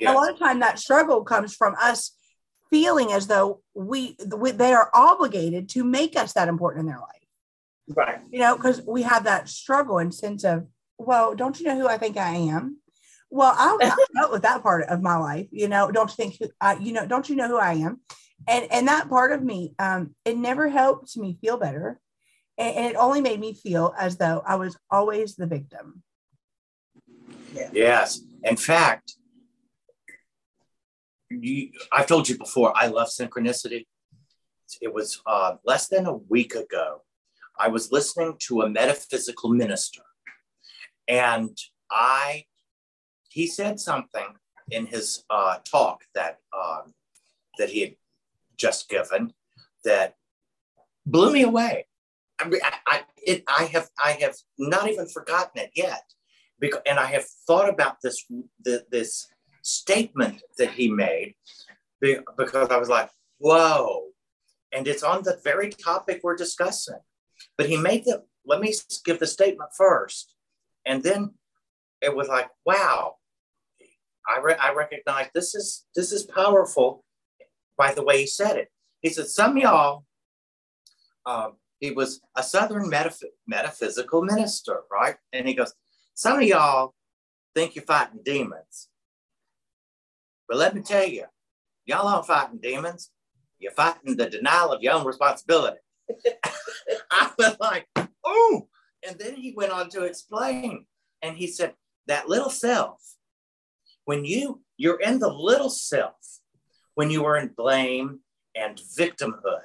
Yes. 0.00 0.12
A 0.12 0.14
lot 0.14 0.30
of 0.30 0.38
time 0.38 0.60
that 0.60 0.78
struggle 0.78 1.22
comes 1.22 1.54
from 1.54 1.74
us 1.80 2.12
feeling 2.74 3.12
as 3.12 3.28
though 3.28 3.60
we, 3.72 4.16
we 4.36 4.50
they 4.50 4.72
are 4.72 4.90
obligated 4.92 5.68
to 5.68 5.84
make 5.84 6.16
us 6.16 6.32
that 6.32 6.48
important 6.48 6.80
in 6.80 6.86
their 6.86 6.98
life. 6.98 7.28
Right. 7.88 8.18
You 8.32 8.40
know, 8.40 8.56
because 8.56 8.82
we 8.84 9.02
have 9.02 9.22
that 9.24 9.48
struggle 9.48 9.98
and 9.98 10.12
sense 10.12 10.42
of, 10.42 10.66
well, 10.98 11.36
don't 11.36 11.60
you 11.60 11.66
know 11.66 11.78
who 11.78 11.86
I 11.86 11.98
think 11.98 12.16
I 12.16 12.34
am? 12.34 12.78
Well, 13.30 13.54
I'll, 13.56 13.78
dealt 14.14 14.32
with 14.32 14.42
that 14.42 14.64
part 14.64 14.88
of 14.88 15.02
my 15.02 15.16
life. 15.16 15.46
You 15.52 15.68
know, 15.68 15.92
don't 15.92 16.10
you 16.10 16.16
think, 16.16 16.52
uh, 16.60 16.74
you 16.80 16.92
know, 16.92 17.06
don't 17.06 17.28
you 17.28 17.36
know 17.36 17.46
who 17.46 17.58
I 17.58 17.74
am? 17.74 18.00
And 18.48 18.66
and 18.72 18.88
that 18.88 19.08
part 19.08 19.30
of 19.30 19.40
me, 19.40 19.74
um, 19.78 20.16
it 20.24 20.36
never 20.36 20.68
helped 20.68 21.16
me 21.16 21.38
feel 21.40 21.56
better 21.56 22.00
and, 22.58 22.86
it 22.86 22.96
only 22.96 23.20
made 23.20 23.38
me 23.38 23.54
feel 23.54 23.94
as 23.96 24.16
though 24.16 24.42
I 24.44 24.56
was 24.56 24.76
always 24.90 25.36
the 25.36 25.46
victim. 25.46 26.02
Yeah. 27.54 27.70
Yes. 27.72 28.20
In 28.42 28.56
fact, 28.56 29.14
you, 31.40 31.70
I've 31.92 32.06
told 32.06 32.28
you 32.28 32.38
before, 32.38 32.72
I 32.76 32.86
love 32.86 33.08
synchronicity. 33.08 33.86
It 34.80 34.92
was 34.92 35.20
uh, 35.26 35.56
less 35.64 35.88
than 35.88 36.06
a 36.06 36.16
week 36.16 36.54
ago. 36.54 37.02
I 37.58 37.68
was 37.68 37.92
listening 37.92 38.36
to 38.48 38.62
a 38.62 38.68
metaphysical 38.68 39.50
minister, 39.50 40.02
and 41.06 41.56
I 41.90 42.46
he 43.28 43.46
said 43.46 43.78
something 43.78 44.26
in 44.70 44.86
his 44.86 45.24
uh, 45.30 45.58
talk 45.70 46.02
that 46.14 46.38
um, 46.56 46.94
that 47.58 47.70
he 47.70 47.80
had 47.80 47.94
just 48.56 48.88
given 48.88 49.32
that 49.84 50.16
blew 51.06 51.32
me 51.32 51.42
away. 51.42 51.86
I, 52.40 52.48
mean, 52.48 52.60
I, 52.64 52.72
I, 52.86 53.02
it, 53.18 53.44
I 53.46 53.64
have 53.64 53.88
I 54.02 54.12
have 54.20 54.34
not 54.58 54.90
even 54.90 55.06
forgotten 55.08 55.62
it 55.62 55.70
yet, 55.74 56.04
because 56.58 56.80
and 56.86 56.98
I 56.98 57.06
have 57.06 57.26
thought 57.46 57.68
about 57.68 57.98
this 58.02 58.24
the, 58.64 58.84
this 58.90 59.28
statement 59.64 60.42
that 60.58 60.70
he 60.70 60.88
made 60.88 61.34
because 62.00 62.68
I 62.70 62.76
was 62.76 62.88
like, 62.88 63.10
whoa, 63.38 64.08
and 64.72 64.86
it's 64.86 65.02
on 65.02 65.22
the 65.22 65.40
very 65.42 65.70
topic 65.70 66.20
we're 66.22 66.36
discussing. 66.36 67.00
But 67.56 67.68
he 67.68 67.76
made 67.76 68.04
the 68.04 68.24
let 68.46 68.60
me 68.60 68.72
give 69.04 69.18
the 69.18 69.26
statement 69.26 69.70
first, 69.76 70.34
and 70.84 71.02
then 71.02 71.34
it 72.00 72.14
was 72.14 72.28
like, 72.28 72.48
wow, 72.64 73.16
I 74.28 74.40
re- 74.40 74.56
I 74.60 74.72
recognize 74.74 75.28
this 75.34 75.54
is 75.54 75.86
this 75.96 76.12
is 76.12 76.24
powerful 76.24 77.04
by 77.76 77.92
the 77.94 78.04
way 78.04 78.20
he 78.20 78.26
said 78.26 78.56
it. 78.56 78.68
He 79.00 79.10
said 79.10 79.26
some 79.26 79.56
y'all 79.56 80.04
um, 81.26 81.54
he 81.80 81.90
was 81.90 82.20
a 82.36 82.42
Southern 82.42 82.90
metaph- 82.90 83.22
metaphysical 83.46 84.22
minister, 84.22 84.82
right? 84.90 85.16
And 85.32 85.46
he 85.46 85.54
goes, 85.54 85.72
Some 86.14 86.38
of 86.40 86.44
y'all 86.44 86.94
think 87.54 87.74
you're 87.74 87.84
fighting 87.84 88.20
demons. 88.24 88.88
But 90.48 90.58
let 90.58 90.74
me 90.74 90.82
tell 90.82 91.06
you, 91.06 91.24
y'all 91.86 92.06
aren't 92.06 92.26
fighting 92.26 92.58
demons. 92.62 93.10
You're 93.58 93.72
fighting 93.72 94.16
the 94.16 94.28
denial 94.28 94.72
of 94.72 94.82
your 94.82 94.94
own 94.94 95.06
responsibility. 95.06 95.78
I 97.10 97.30
was 97.38 97.56
like, 97.60 97.86
oh. 98.24 98.68
And 99.06 99.18
then 99.18 99.34
he 99.36 99.54
went 99.56 99.72
on 99.72 99.88
to 99.90 100.04
explain. 100.04 100.86
And 101.22 101.36
he 101.36 101.46
said, 101.46 101.74
that 102.06 102.28
little 102.28 102.50
self, 102.50 103.00
when 104.04 104.24
you 104.24 104.60
you're 104.76 105.00
in 105.00 105.18
the 105.18 105.32
little 105.32 105.70
self, 105.70 106.16
when 106.94 107.10
you 107.10 107.24
are 107.24 107.36
in 107.36 107.48
blame 107.56 108.20
and 108.54 108.80
victimhood, 108.98 109.60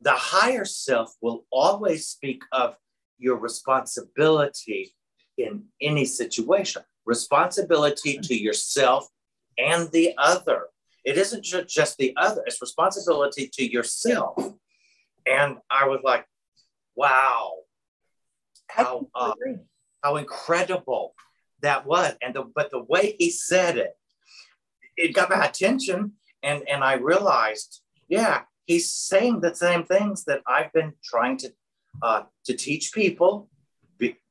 the 0.00 0.12
higher 0.12 0.64
self 0.64 1.14
will 1.20 1.44
always 1.50 2.06
speak 2.06 2.42
of 2.50 2.76
your 3.18 3.36
responsibility 3.36 4.94
in 5.38 5.64
any 5.80 6.04
situation, 6.04 6.82
responsibility 7.04 8.18
to 8.18 8.34
yourself 8.34 9.06
and 9.58 9.90
the 9.92 10.14
other. 10.18 10.66
It 11.04 11.18
isn't 11.18 11.44
just 11.44 11.98
the 11.98 12.14
other, 12.16 12.42
it's 12.46 12.60
responsibility 12.60 13.50
to 13.54 13.70
yourself. 13.70 14.36
And 15.26 15.58
I 15.70 15.88
was 15.88 16.00
like, 16.04 16.26
wow, 16.94 17.54
how, 18.68 19.08
uh, 19.14 19.34
how 20.02 20.16
incredible 20.16 21.14
that 21.62 21.86
was. 21.86 22.14
And 22.22 22.34
the, 22.34 22.44
but 22.54 22.70
the 22.70 22.82
way 22.82 23.16
he 23.18 23.30
said 23.30 23.78
it, 23.78 23.96
it 24.96 25.14
got 25.14 25.30
my 25.30 25.44
attention. 25.44 26.12
And, 26.42 26.62
and 26.68 26.84
I 26.84 26.94
realized, 26.94 27.82
yeah, 28.08 28.42
he's 28.66 28.92
saying 28.92 29.40
the 29.40 29.54
same 29.54 29.84
things 29.84 30.24
that 30.24 30.42
I've 30.46 30.72
been 30.72 30.92
trying 31.04 31.36
to 31.38 31.52
uh, 32.02 32.22
to 32.46 32.54
teach 32.54 32.92
people 32.92 33.48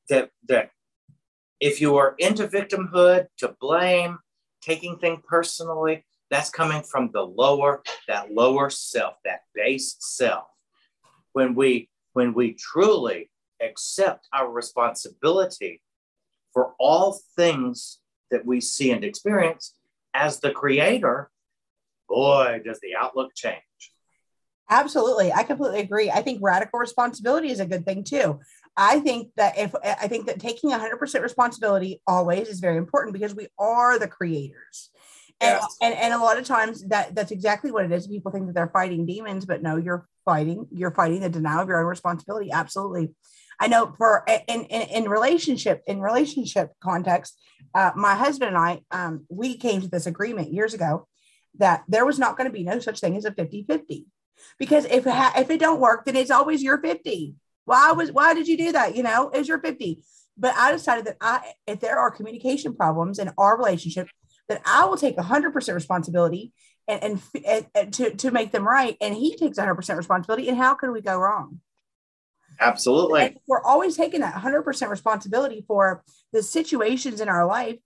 that 0.10 0.30
that 0.48 0.72
if 1.62 1.80
you 1.80 1.96
are 1.96 2.16
into 2.18 2.48
victimhood, 2.48 3.28
to 3.38 3.56
blame, 3.62 4.18
taking 4.62 4.98
things 4.98 5.22
personally, 5.28 6.04
that's 6.30 6.50
coming 6.50 6.82
from 6.82 7.12
the 7.14 7.22
lower 7.22 7.84
that 8.08 8.34
lower 8.34 8.70
self, 8.70 9.16
that 9.24 9.42
base 9.54 9.96
self. 10.00 10.48
When 11.34 11.56
we 11.56 11.90
when 12.14 12.34
we 12.34 12.54
truly 12.54 13.30
accept 13.62 14.28
our 14.34 14.50
responsibility 14.50 15.82
for 16.52 16.74
all 16.80 17.20
things 17.36 18.00
that 18.32 18.46
we 18.46 18.60
see 18.60 18.92
and 18.92 19.04
experience 19.04 19.76
as 20.14 20.40
the 20.40 20.52
creator, 20.52 21.30
boy, 22.10 22.62
does 22.66 22.80
the 22.82 22.96
outlook 23.00 23.32
change. 23.36 23.62
Absolutely. 24.70 25.34
I 25.34 25.44
completely 25.44 25.82
agree. 25.82 26.10
I 26.10 26.22
think 26.22 26.40
radical 26.42 26.80
responsibility 26.80 27.52
is 27.52 27.60
a 27.60 27.66
good 27.66 27.86
thing 27.86 28.06
too. 28.06 28.40
I 28.78 29.00
think 29.00 29.30
that 29.36 29.58
if 29.58 29.76
I 29.84 30.08
think 30.08 30.28
that 30.28 30.40
taking 30.40 30.72
100% 30.72 31.22
responsibility 31.22 32.02
always 32.08 32.48
is 32.48 32.60
very 32.60 32.78
important 32.78 33.14
because 33.14 33.36
we 33.36 33.48
are 33.60 34.00
the 34.00 34.08
creators. 34.08 34.90
And, 35.42 35.60
yes. 35.60 35.78
and, 35.82 35.96
and 35.96 36.14
a 36.14 36.20
lot 36.20 36.38
of 36.38 36.46
times 36.46 36.88
that 36.88 37.16
that's 37.16 37.32
exactly 37.32 37.72
what 37.72 37.84
it 37.84 37.92
is. 37.92 38.08
People 38.08 38.32
think 38.32 38.46
that 38.46 38.54
they're 38.54 38.70
fighting 38.70 39.06
demons, 39.06 39.46
but 39.46 39.64
no, 39.64 39.76
you're 39.76 40.08
fighting, 40.24 40.68
you're 40.72 40.92
fighting 40.92 41.22
the 41.22 41.30
denial 41.30 41.62
of 41.62 41.68
your 41.68 41.80
own 41.80 41.88
responsibility. 41.88 42.52
Absolutely. 42.52 43.10
I 43.60 43.68
know 43.68 43.94
for 43.98 44.24
in, 44.48 44.64
in, 44.66 44.82
in 44.90 45.10
relationship, 45.10 45.82
in 45.88 46.00
relationship 46.00 46.72
context, 46.82 47.40
uh, 47.74 47.92
my 47.96 48.16
husband 48.16 48.50
and 48.50 48.58
I, 48.58 48.82
um, 48.92 49.26
we 49.30 49.58
came 49.58 49.82
to 49.82 49.88
this 49.88 50.06
agreement 50.06 50.54
years 50.54 50.74
ago 50.74 51.08
that 51.58 51.84
there 51.88 52.06
was 52.06 52.20
not 52.20 52.38
going 52.38 52.50
to 52.50 52.54
be 52.54 52.64
no 52.64 52.80
such 52.80 53.00
thing 53.00 53.18
as 53.18 53.26
a 53.26 53.32
50 53.32 53.66
50 53.68 54.06
because 54.58 54.86
if 54.86 55.06
it 55.06 55.14
ha- 55.14 55.34
if 55.38 55.50
it 55.50 55.60
don't 55.60 55.80
work, 55.80 56.06
then 56.06 56.16
it's 56.16 56.32
always 56.32 56.64
your 56.64 56.80
50. 56.80 57.36
Why 57.66 57.92
was 57.92 58.12
why 58.12 58.34
did 58.34 58.48
you 58.48 58.58
do 58.58 58.72
that? 58.74 58.96
You 58.96 59.04
know, 59.04 59.30
it's 59.34 59.48
your 59.48 59.60
50. 59.60 60.04
But 60.38 60.56
I 60.56 60.72
decided 60.72 61.06
that 61.06 61.18
I 61.22 61.54
if 61.68 61.80
there 61.80 62.00
are 62.00 62.12
communication 62.12 62.76
problems 62.76 63.20
in 63.20 63.32
our 63.38 63.58
relationship, 63.58 64.08
that 64.50 64.62
I 64.66 64.86
will 64.86 64.98
take 64.98 65.18
100% 65.18 65.74
responsibility 65.74 66.52
and, 66.88 67.04
and, 67.04 67.22
and, 67.46 67.66
and 67.74 67.94
to, 67.94 68.16
to 68.16 68.32
make 68.32 68.52
them 68.52 68.68
right. 68.68 68.98
And 69.00 69.16
he 69.16 69.38
takes 69.38 69.58
100% 69.58 69.98
responsibility. 69.98 70.50
And 70.50 70.58
how 70.58 70.74
can 70.74 70.92
we 70.92 71.02
go 71.02 71.18
wrong? 71.18 71.62
Absolutely. 72.60 73.22
And 73.22 73.40
we're 73.48 73.64
always 73.64 73.96
taking 73.96 74.22
that 74.22 74.36
100% 74.36 74.90
responsibility 74.90 75.64
for 75.68 76.04
the 76.34 76.44
situations 76.44 77.22
in 77.22 77.30
our 77.30 77.46
life. 77.46 77.78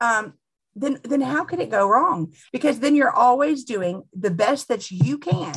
Um, 0.00 0.34
then, 0.74 0.98
then 1.04 1.20
how 1.20 1.44
can 1.44 1.60
it 1.60 1.70
go 1.70 1.86
wrong? 1.88 2.32
Because 2.52 2.80
then 2.80 2.96
you're 2.96 3.10
always 3.10 3.64
doing 3.64 4.02
the 4.12 4.30
best 4.30 4.68
that 4.68 4.90
you 4.90 5.18
can 5.18 5.54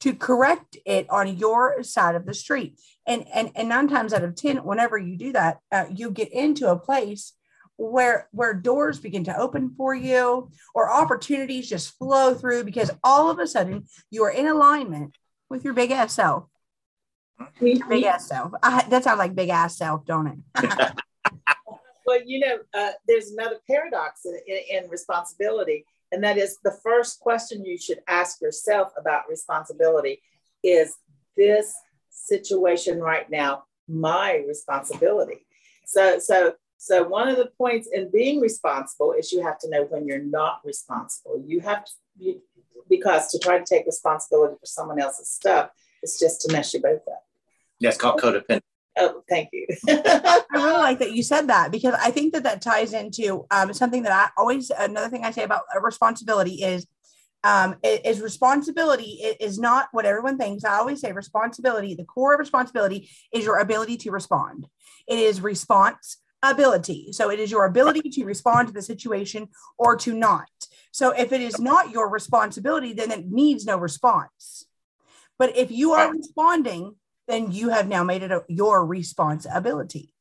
to 0.00 0.14
correct 0.14 0.76
it 0.84 1.08
on 1.10 1.36
your 1.36 1.82
side 1.82 2.14
of 2.14 2.26
the 2.26 2.34
street. 2.34 2.80
And 3.06 3.26
and 3.32 3.50
and 3.54 3.68
nine 3.68 3.88
times 3.88 4.12
out 4.12 4.24
of 4.24 4.34
ten, 4.34 4.58
whenever 4.58 4.98
you 4.98 5.16
do 5.16 5.32
that, 5.32 5.60
uh, 5.70 5.86
you 5.94 6.10
get 6.10 6.32
into 6.32 6.70
a 6.70 6.78
place 6.78 7.34
where 7.76 8.28
where 8.30 8.52
doors 8.52 8.98
begin 9.00 9.24
to 9.24 9.36
open 9.36 9.70
for 9.70 9.94
you 9.94 10.50
or 10.74 10.92
opportunities 10.92 11.68
just 11.68 11.96
flow 11.96 12.34
through 12.34 12.64
because 12.64 12.90
all 13.02 13.30
of 13.30 13.38
a 13.38 13.46
sudden 13.46 13.86
you 14.10 14.22
are 14.22 14.30
in 14.30 14.46
alignment 14.46 15.16
with 15.48 15.64
your 15.64 15.72
big 15.72 15.90
ass 15.90 16.12
self. 16.12 16.44
Big 17.58 18.04
ass 18.04 18.28
self. 18.28 18.52
I, 18.62 18.84
that 18.90 19.04
sounds 19.04 19.18
like 19.18 19.34
big 19.34 19.48
ass 19.48 19.78
self 19.78 20.04
don't 20.04 20.44
it? 20.56 20.92
Well 22.06 22.20
you 22.26 22.40
know 22.40 22.58
uh, 22.74 22.90
there's 23.06 23.30
another 23.30 23.58
paradox 23.68 24.24
in, 24.24 24.36
in, 24.48 24.84
in 24.84 24.90
responsibility 24.90 25.84
and 26.12 26.22
that 26.24 26.36
is 26.36 26.58
the 26.64 26.76
first 26.82 27.20
question 27.20 27.64
you 27.64 27.78
should 27.78 28.00
ask 28.08 28.40
yourself 28.40 28.92
about 28.96 29.28
responsibility 29.28 30.20
is 30.62 30.96
this 31.36 31.74
situation 32.10 33.00
right 33.00 33.30
now 33.30 33.64
my 33.88 34.42
responsibility 34.46 35.38
so 35.86 36.18
so 36.18 36.54
so 36.82 37.06
one 37.06 37.28
of 37.28 37.36
the 37.36 37.50
points 37.58 37.88
in 37.92 38.10
being 38.10 38.40
responsible 38.40 39.12
is 39.12 39.32
you 39.32 39.42
have 39.42 39.58
to 39.58 39.68
know 39.68 39.84
when 39.90 40.06
you're 40.06 40.24
not 40.24 40.60
responsible. 40.64 41.44
You 41.46 41.60
have 41.60 41.84
to, 41.84 41.92
you, 42.18 42.40
because 42.88 43.30
to 43.32 43.38
try 43.38 43.58
to 43.58 43.64
take 43.66 43.84
responsibility 43.84 44.54
for 44.58 44.64
someone 44.64 44.98
else's 44.98 45.28
stuff 45.28 45.68
is 46.02 46.18
just 46.18 46.40
to 46.40 46.52
mess 46.52 46.72
you 46.72 46.80
both 46.80 47.06
up. 47.06 47.22
Yeah, 47.80 47.90
it's 47.90 47.98
called 47.98 48.18
codependent. 48.18 48.62
Oh, 48.98 49.22
thank 49.28 49.50
you. 49.52 49.66
I 49.88 50.42
really 50.52 50.72
like 50.72 50.98
that 50.98 51.12
you 51.12 51.22
said 51.22 51.48
that 51.48 51.70
because 51.70 51.94
I 51.94 52.10
think 52.10 52.32
that 52.34 52.42
that 52.42 52.60
ties 52.60 52.92
into 52.92 53.46
um, 53.50 53.72
something 53.72 54.02
that 54.02 54.12
I 54.12 54.28
always, 54.36 54.70
another 54.70 55.08
thing 55.08 55.24
I 55.24 55.30
say 55.30 55.44
about 55.44 55.62
responsibility 55.80 56.62
is 56.62 56.86
um, 57.42 57.76
is 57.82 58.20
responsibility 58.20 59.22
is 59.40 59.58
not 59.58 59.88
what 59.92 60.04
everyone 60.04 60.36
thinks. 60.36 60.62
I 60.64 60.76
always 60.76 61.00
say 61.00 61.12
responsibility, 61.12 61.94
the 61.94 62.04
core 62.04 62.34
of 62.34 62.38
responsibility 62.38 63.08
is 63.32 63.44
your 63.44 63.58
ability 63.60 63.96
to 63.98 64.10
respond. 64.10 64.66
It 65.08 65.18
is 65.18 65.40
response 65.40 66.18
ability. 66.42 67.12
So 67.12 67.30
it 67.30 67.38
is 67.38 67.50
your 67.50 67.64
ability 67.64 68.10
to 68.10 68.24
respond 68.24 68.68
to 68.68 68.74
the 68.74 68.82
situation 68.82 69.48
or 69.78 69.96
to 69.96 70.14
not. 70.14 70.48
So 70.92 71.10
if 71.10 71.32
it 71.32 71.40
is 71.40 71.58
not 71.58 71.90
your 71.90 72.10
responsibility, 72.10 72.92
then 72.92 73.10
it 73.10 73.26
needs 73.26 73.64
no 73.64 73.78
response. 73.78 74.66
But 75.38 75.56
if 75.56 75.70
you 75.70 75.92
are 75.92 76.12
responding, 76.12 76.96
then 77.30 77.52
you 77.52 77.70
have 77.70 77.88
now 77.88 78.02
made 78.04 78.22
it 78.22 78.32
a, 78.32 78.44
your 78.48 78.84
responsibility 78.84 80.12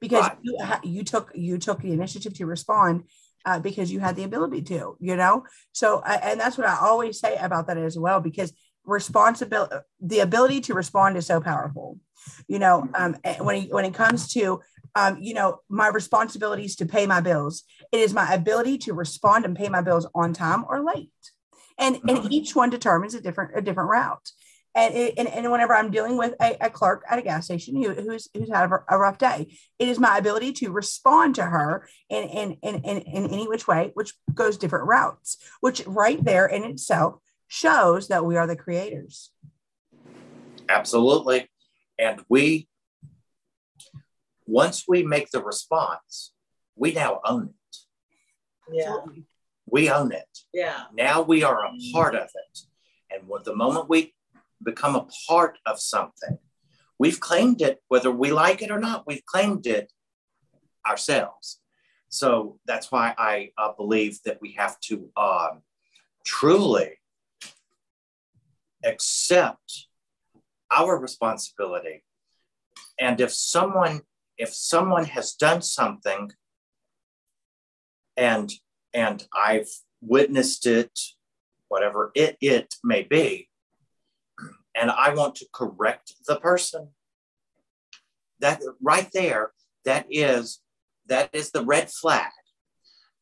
because 0.00 0.24
right. 0.24 0.38
you, 0.42 0.58
you 0.84 1.04
took 1.04 1.32
you 1.34 1.58
took 1.58 1.80
the 1.80 1.92
initiative 1.92 2.34
to 2.34 2.46
respond 2.46 3.04
uh, 3.44 3.58
because 3.58 3.90
you 3.90 4.00
had 4.00 4.16
the 4.16 4.24
ability 4.24 4.62
to, 4.62 4.96
you 5.00 5.16
know. 5.16 5.44
So 5.72 6.02
and 6.02 6.38
that's 6.38 6.58
what 6.58 6.66
I 6.66 6.78
always 6.80 7.18
say 7.20 7.36
about 7.36 7.66
that 7.68 7.78
as 7.78 7.98
well 7.98 8.20
because 8.20 8.52
responsibility, 8.84 9.76
the 10.00 10.20
ability 10.20 10.60
to 10.62 10.74
respond 10.74 11.16
is 11.16 11.26
so 11.26 11.40
powerful. 11.40 11.98
You 12.46 12.58
know, 12.58 12.88
um, 12.94 13.16
when 13.40 13.62
when 13.68 13.84
it 13.84 13.94
comes 13.94 14.32
to 14.34 14.60
um, 14.94 15.18
you 15.20 15.34
know, 15.34 15.60
my 15.68 15.88
responsibilities 15.88 16.74
to 16.76 16.86
pay 16.86 17.06
my 17.06 17.20
bills. 17.20 17.62
It 17.92 18.00
is 18.00 18.12
my 18.12 18.32
ability 18.32 18.78
to 18.78 18.94
respond 18.94 19.44
and 19.44 19.56
pay 19.56 19.68
my 19.68 19.80
bills 19.80 20.06
on 20.14 20.32
time 20.32 20.64
or 20.68 20.82
late. 20.82 21.10
And, 21.78 21.96
and 22.08 22.18
mm-hmm. 22.18 22.32
each 22.32 22.56
one 22.56 22.70
determines 22.70 23.14
a 23.14 23.20
different, 23.20 23.56
a 23.56 23.62
different 23.62 23.90
route. 23.90 24.30
And, 24.74 24.94
it, 24.94 25.14
and, 25.18 25.26
and 25.26 25.50
whenever 25.50 25.74
I'm 25.74 25.90
dealing 25.90 26.16
with 26.16 26.34
a, 26.40 26.56
a 26.60 26.70
clerk 26.70 27.04
at 27.08 27.18
a 27.18 27.22
gas 27.22 27.46
station 27.46 27.76
who, 27.76 27.94
who's, 27.94 28.28
who's 28.34 28.50
had 28.50 28.70
a, 28.70 28.84
a, 28.88 28.98
rough 28.98 29.18
day, 29.18 29.56
it 29.78 29.88
is 29.88 29.98
my 29.98 30.18
ability 30.18 30.52
to 30.52 30.70
respond 30.70 31.34
to 31.36 31.44
her 31.44 31.88
in, 32.08 32.24
in, 32.28 32.52
in, 32.62 32.74
in, 32.76 32.98
in 32.98 33.30
any 33.30 33.48
which 33.48 33.66
way, 33.66 33.90
which 33.94 34.12
goes 34.32 34.56
different 34.56 34.86
routes, 34.86 35.38
which 35.60 35.84
right 35.86 36.22
there 36.22 36.46
in 36.46 36.64
itself 36.64 37.16
shows 37.48 38.08
that 38.08 38.24
we 38.24 38.36
are 38.36 38.46
the 38.46 38.56
creators. 38.56 39.32
Absolutely. 40.68 41.48
And 41.98 42.20
we 42.28 42.68
once 44.48 44.84
we 44.88 45.02
make 45.02 45.30
the 45.30 45.42
response, 45.42 46.32
we 46.74 46.92
now 46.92 47.20
own 47.24 47.50
it. 47.50 47.76
Yeah. 48.72 48.96
We 49.66 49.90
own 49.90 50.12
it. 50.12 50.26
Yeah. 50.54 50.84
Now 50.94 51.22
we 51.22 51.44
are 51.44 51.66
a 51.66 51.70
part 51.92 52.14
of 52.14 52.22
it. 52.34 52.58
And 53.10 53.28
what 53.28 53.44
the 53.44 53.54
moment 53.54 53.88
we 53.88 54.14
become 54.62 54.96
a 54.96 55.06
part 55.28 55.58
of 55.66 55.80
something, 55.80 56.38
we've 56.98 57.20
claimed 57.20 57.62
it, 57.62 57.82
whether 57.88 58.10
we 58.10 58.32
like 58.32 58.62
it 58.62 58.70
or 58.70 58.80
not, 58.80 59.06
we've 59.06 59.24
claimed 59.26 59.66
it 59.66 59.92
ourselves. 60.86 61.60
So 62.08 62.58
that's 62.66 62.90
why 62.90 63.14
I 63.18 63.50
uh, 63.58 63.72
believe 63.76 64.18
that 64.24 64.40
we 64.40 64.52
have 64.52 64.80
to 64.80 65.10
um, 65.16 65.62
truly 66.24 66.98
accept 68.84 69.86
our 70.70 70.98
responsibility. 70.98 72.04
And 73.00 73.20
if 73.20 73.32
someone 73.32 74.02
if 74.36 74.54
someone 74.54 75.04
has 75.04 75.32
done 75.32 75.62
something 75.62 76.30
and 78.16 78.52
and 78.94 79.26
I've 79.34 79.68
witnessed 80.00 80.66
it, 80.66 80.98
whatever 81.68 82.12
it 82.14 82.36
it 82.40 82.74
may 82.84 83.02
be, 83.02 83.47
and 84.74 84.90
I 84.90 85.14
want 85.14 85.34
to 85.36 85.46
correct 85.52 86.14
the 86.26 86.36
person, 86.40 86.88
that 88.40 88.62
right 88.80 89.08
there, 89.12 89.52
that 89.84 90.06
is 90.10 90.60
that 91.06 91.30
is 91.32 91.50
the 91.50 91.64
red 91.64 91.90
flag 91.90 92.30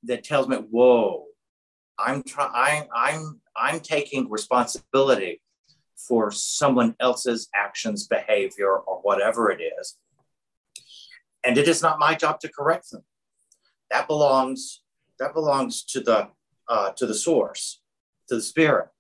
that 0.03 0.25
tells 0.25 0.49
me, 0.49 0.57
whoa, 0.57 1.27
I'm 1.99 2.23
trying, 2.23 2.51
I'm 2.55 2.89
I'm 2.95 3.41
I'm 3.57 3.81
taking 3.81 4.31
responsibility 4.31 5.41
for 5.97 6.31
someone 6.31 6.95
else's 7.01 7.49
actions, 7.55 8.07
behavior, 8.07 8.77
or 8.77 9.01
whatever 9.03 9.51
it 9.51 9.63
is 9.63 9.97
and 11.47 11.57
it 11.57 11.69
is 11.69 11.81
not 11.81 11.99
my 11.99 12.15
job 12.15 12.41
to 12.41 12.49
correct 12.49 12.91
them. 12.91 13.03
That 13.91 14.09
belongs 14.09 14.83
that 15.19 15.33
belongs 15.33 15.85
to 15.85 16.01
the 16.01 16.29
uh, 16.69 16.91
to 16.97 17.07
the 17.07 17.15
source, 17.15 17.81
to 18.29 18.35
the 18.35 18.43
spirit. 18.43 18.91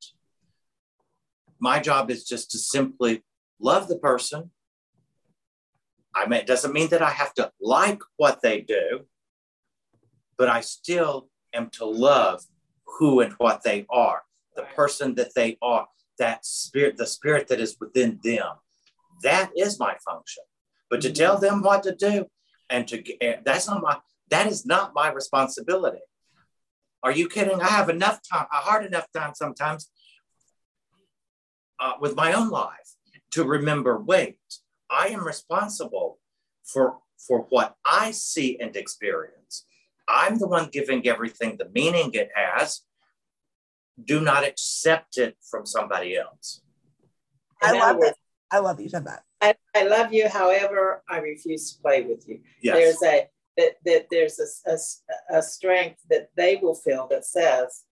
My 1.58 1.80
job 1.80 2.10
is 2.10 2.24
just 2.24 2.50
to 2.52 2.58
simply 2.58 3.24
love 3.58 3.88
the 3.88 3.98
person. 3.98 4.50
I 6.14 6.26
mean, 6.26 6.40
it 6.40 6.46
doesn't 6.46 6.72
mean 6.72 6.88
that 6.90 7.02
I 7.02 7.10
have 7.10 7.34
to 7.34 7.50
like 7.60 8.00
what 8.16 8.40
they 8.42 8.60
do, 8.60 9.06
but 10.38 10.48
I 10.48 10.60
still 10.60 11.28
am 11.52 11.70
to 11.70 11.84
love 11.84 12.42
who 12.98 13.20
and 13.20 13.32
what 13.34 13.62
they 13.62 13.86
are, 13.90 14.22
the 14.54 14.62
person 14.62 15.14
that 15.16 15.34
they 15.34 15.58
are, 15.60 15.86
that 16.18 16.46
spirit, 16.46 16.96
the 16.96 17.06
spirit 17.06 17.48
that 17.48 17.60
is 17.60 17.76
within 17.80 18.18
them. 18.22 18.46
That 19.22 19.50
is 19.56 19.78
my 19.78 19.96
function. 20.04 20.44
But 20.88 21.00
to 21.02 21.12
tell 21.12 21.34
mm-hmm. 21.36 21.44
them 21.44 21.62
what 21.62 21.82
to 21.82 21.94
do, 21.94 22.26
and 22.68 22.88
to 22.88 22.98
get 22.98 23.16
eh, 23.20 23.36
that's 23.44 23.68
not 23.68 23.82
my 23.82 23.98
that 24.30 24.46
is 24.46 24.66
not 24.66 24.92
my 24.94 25.12
responsibility. 25.12 26.00
Are 27.02 27.12
you 27.12 27.28
kidding? 27.28 27.60
I 27.60 27.68
have 27.68 27.88
enough 27.88 28.20
time, 28.28 28.46
a 28.52 28.56
hard 28.56 28.84
enough 28.84 29.06
time 29.14 29.32
sometimes 29.34 29.88
uh, 31.80 31.94
with 32.00 32.16
my 32.16 32.32
own 32.32 32.50
life 32.50 32.94
to 33.32 33.44
remember. 33.44 34.00
Wait, 34.00 34.38
I 34.90 35.08
am 35.08 35.26
responsible 35.26 36.18
for 36.64 36.98
for 37.18 37.46
what 37.48 37.76
I 37.84 38.10
see 38.10 38.58
and 38.60 38.76
experience. 38.76 39.64
I'm 40.08 40.38
the 40.38 40.46
one 40.46 40.68
giving 40.70 41.06
everything 41.08 41.56
the 41.56 41.68
meaning 41.74 42.10
it 42.14 42.30
has. 42.34 42.82
Do 44.02 44.20
not 44.20 44.44
accept 44.44 45.18
it 45.18 45.36
from 45.50 45.66
somebody 45.66 46.16
else. 46.16 46.60
I 47.62 47.72
love 47.72 47.98
it. 48.02 48.14
I 48.50 48.58
love 48.58 48.80
you 48.80 48.88
said 48.88 49.06
that. 49.06 49.22
I, 49.40 49.54
I 49.74 49.84
love 49.84 50.12
you. 50.12 50.28
However, 50.28 51.02
I 51.08 51.18
refuse 51.18 51.72
to 51.72 51.82
play 51.82 52.02
with 52.02 52.28
you. 52.28 52.40
Yes. 52.62 52.76
There's 52.76 53.02
a 53.02 53.28
that, 53.56 53.72
that 53.86 54.06
there's 54.10 54.38
a, 54.38 54.70
a, 54.70 55.38
a 55.38 55.42
strength 55.42 56.00
that 56.10 56.28
they 56.36 56.56
will 56.56 56.74
feel 56.74 57.06
that 57.10 57.24
says 57.24 57.84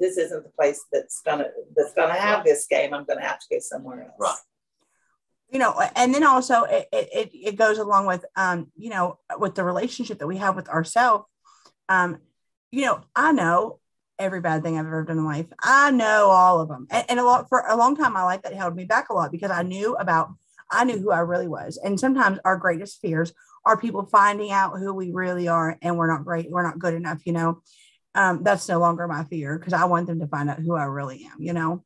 this 0.00 0.16
isn't 0.16 0.42
the 0.42 0.50
place 0.50 0.82
that's 0.90 1.20
gonna 1.20 1.46
that's 1.76 1.92
gonna 1.94 2.14
have 2.14 2.38
right. 2.38 2.44
this 2.44 2.66
game. 2.66 2.94
I'm 2.94 3.04
gonna 3.04 3.26
have 3.26 3.38
to 3.38 3.46
go 3.50 3.58
somewhere 3.60 4.04
else. 4.04 4.14
Right. 4.18 4.36
You 5.52 5.58
know, 5.58 5.80
and 5.96 6.14
then 6.14 6.24
also 6.24 6.62
it, 6.62 6.88
it, 6.92 7.30
it 7.32 7.56
goes 7.56 7.78
along 7.78 8.06
with 8.06 8.24
um, 8.36 8.68
you 8.76 8.90
know, 8.90 9.18
with 9.38 9.54
the 9.54 9.64
relationship 9.64 10.18
that 10.18 10.26
we 10.26 10.38
have 10.38 10.56
with 10.56 10.68
ourselves. 10.68 11.26
Um, 11.88 12.18
you 12.70 12.86
know, 12.86 13.00
I 13.14 13.32
know 13.32 13.80
every 14.18 14.40
bad 14.40 14.62
thing 14.62 14.78
I've 14.78 14.86
ever 14.86 15.04
done 15.04 15.18
in 15.18 15.24
life. 15.24 15.46
I 15.60 15.90
know 15.90 16.28
all 16.30 16.60
of 16.60 16.68
them. 16.68 16.86
And, 16.90 17.04
and, 17.08 17.18
a 17.18 17.24
lot 17.24 17.48
for 17.48 17.64
a 17.66 17.76
long 17.76 17.96
time 17.96 18.08
in 18.08 18.12
my 18.12 18.22
life 18.22 18.42
that 18.42 18.54
held 18.54 18.76
me 18.76 18.84
back 18.84 19.08
a 19.08 19.14
lot 19.14 19.32
because 19.32 19.50
I 19.50 19.62
knew 19.62 19.94
about 19.96 20.28
I 20.70 20.84
knew 20.84 20.98
who 20.98 21.10
I 21.10 21.20
really 21.20 21.48
was. 21.48 21.80
And 21.82 21.98
sometimes 21.98 22.38
our 22.44 22.56
greatest 22.56 23.00
fears 23.00 23.32
are 23.66 23.76
people 23.76 24.04
finding 24.06 24.52
out 24.52 24.78
who 24.78 24.94
we 24.94 25.10
really 25.10 25.48
are 25.48 25.76
and 25.82 25.96
we're 25.96 26.10
not 26.10 26.24
great, 26.24 26.50
we're 26.50 26.62
not 26.62 26.78
good 26.78 26.94
enough, 26.94 27.26
you 27.26 27.32
know. 27.32 27.62
Um, 28.14 28.42
that's 28.42 28.68
no 28.68 28.80
longer 28.80 29.06
my 29.06 29.24
fear 29.24 29.58
because 29.58 29.72
I 29.72 29.84
want 29.84 30.08
them 30.08 30.18
to 30.20 30.26
find 30.26 30.50
out 30.50 30.58
who 30.58 30.74
I 30.74 30.84
really 30.84 31.24
am, 31.32 31.40
you 31.40 31.52
know. 31.52 31.84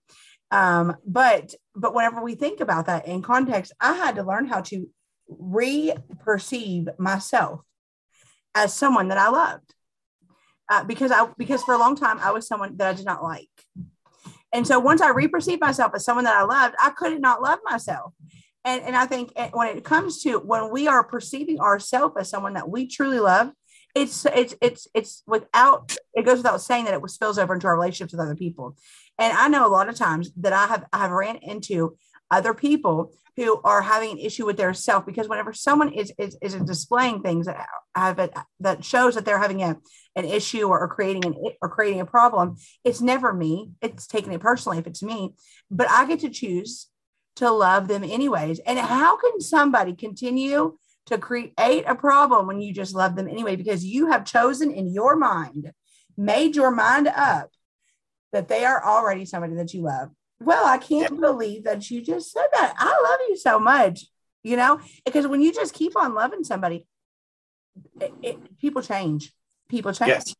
Um, 0.50 0.96
but 1.06 1.54
but 1.74 1.94
whenever 1.94 2.22
we 2.22 2.34
think 2.34 2.60
about 2.60 2.86
that 2.86 3.06
in 3.06 3.22
context, 3.22 3.72
I 3.80 3.92
had 3.94 4.16
to 4.16 4.22
learn 4.22 4.46
how 4.46 4.62
to 4.62 4.88
re-perceive 5.28 6.88
myself 6.98 7.60
as 8.54 8.72
someone 8.72 9.08
that 9.08 9.18
I 9.18 9.28
loved. 9.28 9.74
Uh, 10.70 10.82
because 10.84 11.10
I 11.10 11.28
because 11.36 11.62
for 11.62 11.74
a 11.74 11.78
long 11.78 11.94
time 11.96 12.18
I 12.20 12.30
was 12.30 12.46
someone 12.46 12.76
that 12.78 12.88
I 12.88 12.94
did 12.94 13.04
not 13.04 13.22
like. 13.22 13.50
And 14.52 14.66
so 14.66 14.78
once 14.78 15.02
I 15.02 15.10
re-perceived 15.10 15.60
myself 15.60 15.92
as 15.94 16.04
someone 16.04 16.24
that 16.24 16.36
I 16.36 16.44
loved, 16.44 16.76
I 16.80 16.90
could 16.90 17.20
not 17.20 17.42
love 17.42 17.58
myself. 17.64 18.14
And, 18.64 18.82
and 18.82 18.96
I 18.96 19.04
think 19.04 19.32
when 19.52 19.76
it 19.76 19.84
comes 19.84 20.22
to 20.22 20.38
when 20.38 20.70
we 20.70 20.88
are 20.88 21.04
perceiving 21.04 21.60
ourselves 21.60 22.14
as 22.18 22.30
someone 22.30 22.54
that 22.54 22.70
we 22.70 22.86
truly 22.86 23.20
love, 23.20 23.50
it's 23.94 24.26
it's 24.26 24.54
it's 24.60 24.88
it's 24.94 25.22
without 25.26 25.96
it 26.14 26.24
goes 26.24 26.38
without 26.38 26.60
saying 26.60 26.84
that 26.84 26.94
it 26.94 27.10
spills 27.10 27.38
over 27.38 27.54
into 27.54 27.66
our 27.66 27.74
relationships 27.74 28.12
with 28.12 28.20
other 28.20 28.34
people. 28.34 28.76
And 29.18 29.36
I 29.36 29.48
know 29.48 29.66
a 29.66 29.68
lot 29.68 29.88
of 29.88 29.94
times 29.94 30.32
that 30.38 30.52
I 30.52 30.66
have 30.66 30.84
I 30.92 30.98
have 30.98 31.10
ran 31.10 31.36
into 31.36 31.96
other 32.30 32.54
people 32.54 33.12
who 33.36 33.60
are 33.62 33.82
having 33.82 34.12
an 34.12 34.18
issue 34.18 34.46
with 34.46 34.56
their 34.56 34.74
self 34.74 35.04
because 35.06 35.28
whenever 35.28 35.52
someone 35.52 35.92
is 35.92 36.12
is, 36.18 36.36
is 36.42 36.54
displaying 36.54 37.22
things 37.22 37.46
that 37.46 37.66
have 37.94 38.18
it, 38.18 38.32
that 38.60 38.84
shows 38.84 39.14
that 39.14 39.24
they're 39.24 39.38
having 39.38 39.62
a, 39.62 39.76
an 40.16 40.24
issue 40.24 40.66
or, 40.66 40.80
or 40.80 40.88
creating 40.88 41.24
an 41.26 41.34
or 41.62 41.68
creating 41.68 42.00
a 42.00 42.06
problem 42.06 42.56
it's 42.84 43.00
never 43.00 43.32
me. 43.32 43.70
It's 43.80 44.06
taking 44.06 44.32
it 44.32 44.40
personally 44.40 44.78
if 44.78 44.86
it's 44.86 45.02
me. 45.02 45.34
But 45.70 45.88
i 45.90 46.06
get 46.06 46.20
to 46.20 46.30
choose 46.30 46.88
to 47.36 47.50
love 47.50 47.88
them 47.88 48.04
anyways. 48.04 48.60
And 48.60 48.78
how 48.78 49.16
can 49.16 49.40
somebody 49.40 49.94
continue 49.94 50.76
to 51.06 51.18
create 51.18 51.52
a 51.58 51.94
problem 51.94 52.46
when 52.46 52.60
you 52.60 52.72
just 52.72 52.94
love 52.94 53.16
them 53.16 53.28
anyway 53.28 53.56
because 53.56 53.84
you 53.84 54.10
have 54.10 54.24
chosen 54.24 54.70
in 54.70 54.92
your 54.92 55.16
mind 55.16 55.72
made 56.16 56.56
your 56.56 56.70
mind 56.70 57.08
up 57.08 57.50
that 58.32 58.48
they 58.48 58.64
are 58.64 58.84
already 58.84 59.24
somebody 59.24 59.54
that 59.54 59.74
you 59.74 59.82
love 59.82 60.10
well, 60.40 60.66
I 60.66 60.78
can't 60.78 61.20
believe 61.20 61.64
that 61.64 61.90
you 61.90 62.02
just 62.02 62.32
said 62.32 62.46
that. 62.52 62.74
I 62.76 62.86
love 62.86 63.20
you 63.28 63.36
so 63.36 63.58
much, 63.58 64.04
you 64.42 64.56
know, 64.56 64.80
because 65.04 65.26
when 65.26 65.40
you 65.40 65.52
just 65.52 65.74
keep 65.74 65.96
on 65.96 66.14
loving 66.14 66.44
somebody, 66.44 66.86
it, 68.00 68.12
it, 68.22 68.58
people 68.58 68.82
change. 68.82 69.32
People 69.68 69.92
change. 69.92 70.08
Yes. 70.08 70.34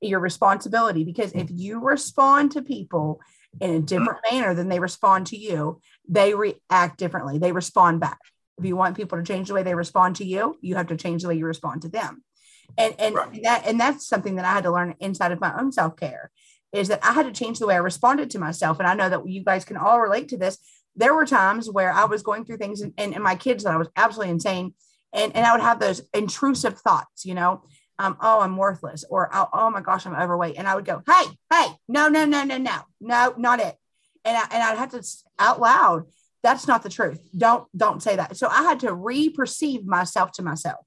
Your 0.00 0.20
responsibility, 0.20 1.04
because 1.04 1.32
if 1.32 1.48
you 1.50 1.80
respond 1.80 2.52
to 2.52 2.62
people 2.62 3.20
in 3.60 3.74
a 3.74 3.80
different 3.80 4.20
manner 4.30 4.54
than 4.54 4.68
they 4.68 4.78
respond 4.78 5.26
to 5.28 5.36
you, 5.36 5.80
they 6.08 6.34
react 6.34 6.98
differently. 6.98 7.38
They 7.38 7.50
respond 7.50 8.00
back. 8.00 8.18
If 8.58 8.64
you 8.64 8.76
want 8.76 8.96
people 8.96 9.18
to 9.18 9.24
change 9.24 9.48
the 9.48 9.54
way 9.54 9.62
they 9.62 9.74
respond 9.74 10.16
to 10.16 10.24
you, 10.24 10.58
you 10.60 10.74
have 10.76 10.88
to 10.88 10.96
change 10.96 11.22
the 11.22 11.28
way 11.28 11.36
you 11.36 11.46
respond 11.46 11.82
to 11.82 11.88
them. 11.88 12.22
And 12.76 12.94
and 12.98 13.14
right. 13.14 13.42
that 13.44 13.66
and 13.66 13.80
that's 13.80 14.06
something 14.06 14.36
that 14.36 14.44
I 14.44 14.52
had 14.52 14.64
to 14.64 14.72
learn 14.72 14.94
inside 15.00 15.32
of 15.32 15.40
my 15.40 15.58
own 15.58 15.72
self 15.72 15.96
care 15.96 16.30
is 16.72 16.88
that 16.88 17.04
I 17.04 17.12
had 17.12 17.26
to 17.26 17.32
change 17.32 17.58
the 17.58 17.66
way 17.66 17.74
I 17.74 17.78
responded 17.78 18.30
to 18.30 18.38
myself. 18.38 18.78
And 18.78 18.86
I 18.86 18.94
know 18.94 19.08
that 19.08 19.26
you 19.26 19.42
guys 19.42 19.64
can 19.64 19.76
all 19.76 20.00
relate 20.00 20.28
to 20.28 20.36
this. 20.36 20.58
There 20.96 21.14
were 21.14 21.24
times 21.24 21.70
where 21.70 21.92
I 21.92 22.04
was 22.04 22.22
going 22.22 22.44
through 22.44 22.58
things 22.58 22.82
and, 22.82 22.92
and, 22.98 23.14
and 23.14 23.24
my 23.24 23.36
kids 23.36 23.64
that 23.64 23.72
I 23.72 23.78
was 23.78 23.88
absolutely 23.96 24.32
insane. 24.32 24.74
And, 25.12 25.34
and 25.34 25.46
I 25.46 25.52
would 25.52 25.62
have 25.62 25.80
those 25.80 26.02
intrusive 26.12 26.78
thoughts, 26.78 27.24
you 27.24 27.34
know, 27.34 27.62
um, 27.98 28.16
oh, 28.20 28.40
I'm 28.40 28.56
worthless, 28.56 29.04
or 29.08 29.30
oh, 29.32 29.48
oh 29.52 29.70
my 29.70 29.80
gosh, 29.80 30.06
I'm 30.06 30.14
overweight. 30.14 30.56
And 30.56 30.68
I 30.68 30.74
would 30.74 30.84
go, 30.84 31.02
hey, 31.06 31.24
hey, 31.52 31.68
no, 31.88 32.08
no, 32.08 32.24
no, 32.24 32.44
no, 32.44 32.58
no, 32.58 32.82
no, 33.00 33.34
not 33.36 33.60
it. 33.60 33.74
And 34.24 34.36
I, 34.36 34.42
and 34.52 34.62
I'd 34.62 34.78
have 34.78 34.90
to 34.90 35.02
out 35.38 35.60
loud, 35.60 36.04
that's 36.42 36.66
not 36.68 36.82
the 36.82 36.88
truth. 36.88 37.20
Don't, 37.36 37.66
don't 37.76 38.02
say 38.02 38.16
that. 38.16 38.36
So 38.36 38.48
I 38.48 38.62
had 38.62 38.80
to 38.80 38.94
re-perceive 38.94 39.86
myself 39.86 40.32
to 40.32 40.42
myself. 40.42 40.84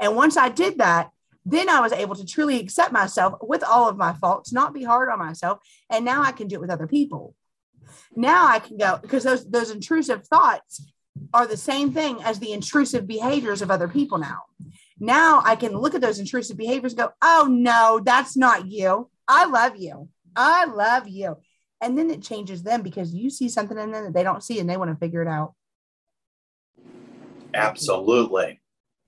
And 0.00 0.16
once 0.16 0.36
I 0.36 0.48
did 0.48 0.78
that, 0.78 1.10
then 1.44 1.68
I 1.68 1.80
was 1.80 1.92
able 1.92 2.16
to 2.16 2.26
truly 2.26 2.58
accept 2.58 2.92
myself 2.92 3.34
with 3.40 3.62
all 3.62 3.88
of 3.88 3.96
my 3.96 4.12
faults, 4.14 4.52
not 4.52 4.74
be 4.74 4.82
hard 4.82 5.08
on 5.08 5.18
myself. 5.18 5.60
And 5.88 6.04
now 6.04 6.22
I 6.22 6.32
can 6.32 6.48
do 6.48 6.56
it 6.56 6.60
with 6.60 6.70
other 6.70 6.88
people. 6.88 7.34
Now 8.16 8.46
I 8.46 8.58
can 8.58 8.76
go 8.76 8.98
because 9.00 9.22
those 9.22 9.48
those 9.48 9.70
intrusive 9.70 10.26
thoughts 10.26 10.84
are 11.32 11.46
the 11.46 11.56
same 11.56 11.92
thing 11.92 12.22
as 12.22 12.38
the 12.38 12.52
intrusive 12.52 13.06
behaviors 13.06 13.62
of 13.62 13.70
other 13.70 13.88
people 13.88 14.18
now. 14.18 14.40
Now 14.98 15.42
I 15.44 15.56
can 15.56 15.76
look 15.76 15.94
at 15.94 16.00
those 16.00 16.18
intrusive 16.18 16.56
behaviors 16.56 16.94
go, 16.94 17.10
oh 17.22 17.46
no, 17.48 18.00
that's 18.04 18.36
not 18.36 18.66
you. 18.66 19.08
I 19.28 19.46
love 19.46 19.76
you. 19.76 20.08
I 20.34 20.64
love 20.64 21.08
you. 21.08 21.36
And 21.80 21.98
then 21.98 22.10
it 22.10 22.22
changes 22.22 22.62
them 22.62 22.82
because 22.82 23.14
you 23.14 23.28
see 23.30 23.48
something 23.48 23.76
in 23.76 23.92
them 23.92 24.04
that 24.04 24.14
they 24.14 24.22
don't 24.22 24.42
see 24.42 24.58
and 24.58 24.68
they 24.68 24.76
want 24.76 24.90
to 24.90 24.96
figure 24.96 25.22
it 25.22 25.28
out. 25.28 25.54
Absolutely. 27.54 28.60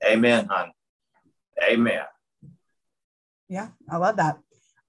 Amen, 0.04 0.46
hon. 0.50 0.72
Amen. 1.62 2.02
Yeah, 3.48 3.68
I 3.90 3.96
love 3.96 4.16
that. 4.16 4.38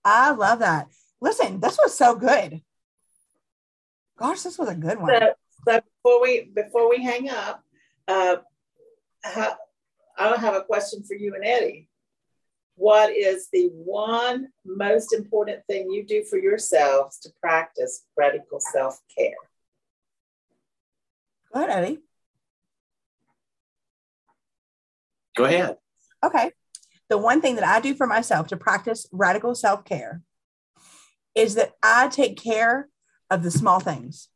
I 0.04 0.32
love 0.32 0.60
that. 0.60 0.88
Listen, 1.22 1.60
this 1.60 1.78
was 1.82 1.98
so 1.98 2.15
good. 2.15 2.62
Gosh, 4.18 4.42
this 4.42 4.58
was 4.58 4.70
a 4.70 4.76
good 4.76 5.00
one. 5.00 5.10
So, 5.10 5.34
so 5.68 5.82
before 5.82 6.22
we 6.22 6.52
before 6.54 6.89
we 6.89 7.04
hang 7.04 7.30
up, 7.30 7.63
uh, 8.08 8.38
how, 9.24 9.56
I 10.18 10.36
have 10.38 10.56
a 10.56 10.63
question 10.63 11.04
for 11.04 11.15
you 11.15 11.36
and 11.36 11.46
Eddie. 11.46 11.88
What 12.80 13.15
is 13.15 13.50
the 13.52 13.70
one 13.74 14.48
most 14.65 15.13
important 15.13 15.60
thing 15.68 15.92
you 15.92 16.06
do 16.06 16.24
for 16.24 16.38
yourselves 16.38 17.20
to 17.20 17.30
practice 17.42 18.06
radical 18.18 18.60
self 18.60 19.00
care? 19.15 19.36
Go 21.54 21.60
ahead, 21.60 21.84
Eddie. 21.84 22.00
Go 25.36 25.44
ahead. 25.46 25.78
Okay 26.24 26.52
the 27.10 27.18
one 27.18 27.42
thing 27.42 27.56
that 27.56 27.68
I 27.68 27.82
do 27.82 27.96
for 27.96 28.08
myself 28.08 28.48
to 28.48 28.58
practice 28.58 29.08
radical 29.12 29.56
self 29.56 29.84
care 29.84 30.22
is 31.36 31.56
that 31.56 31.74
I 31.84 32.08
take 32.08 32.42
care 32.42 32.88
of 33.30 33.44
the 33.44 33.52
small 33.52 33.80
things 33.80 34.30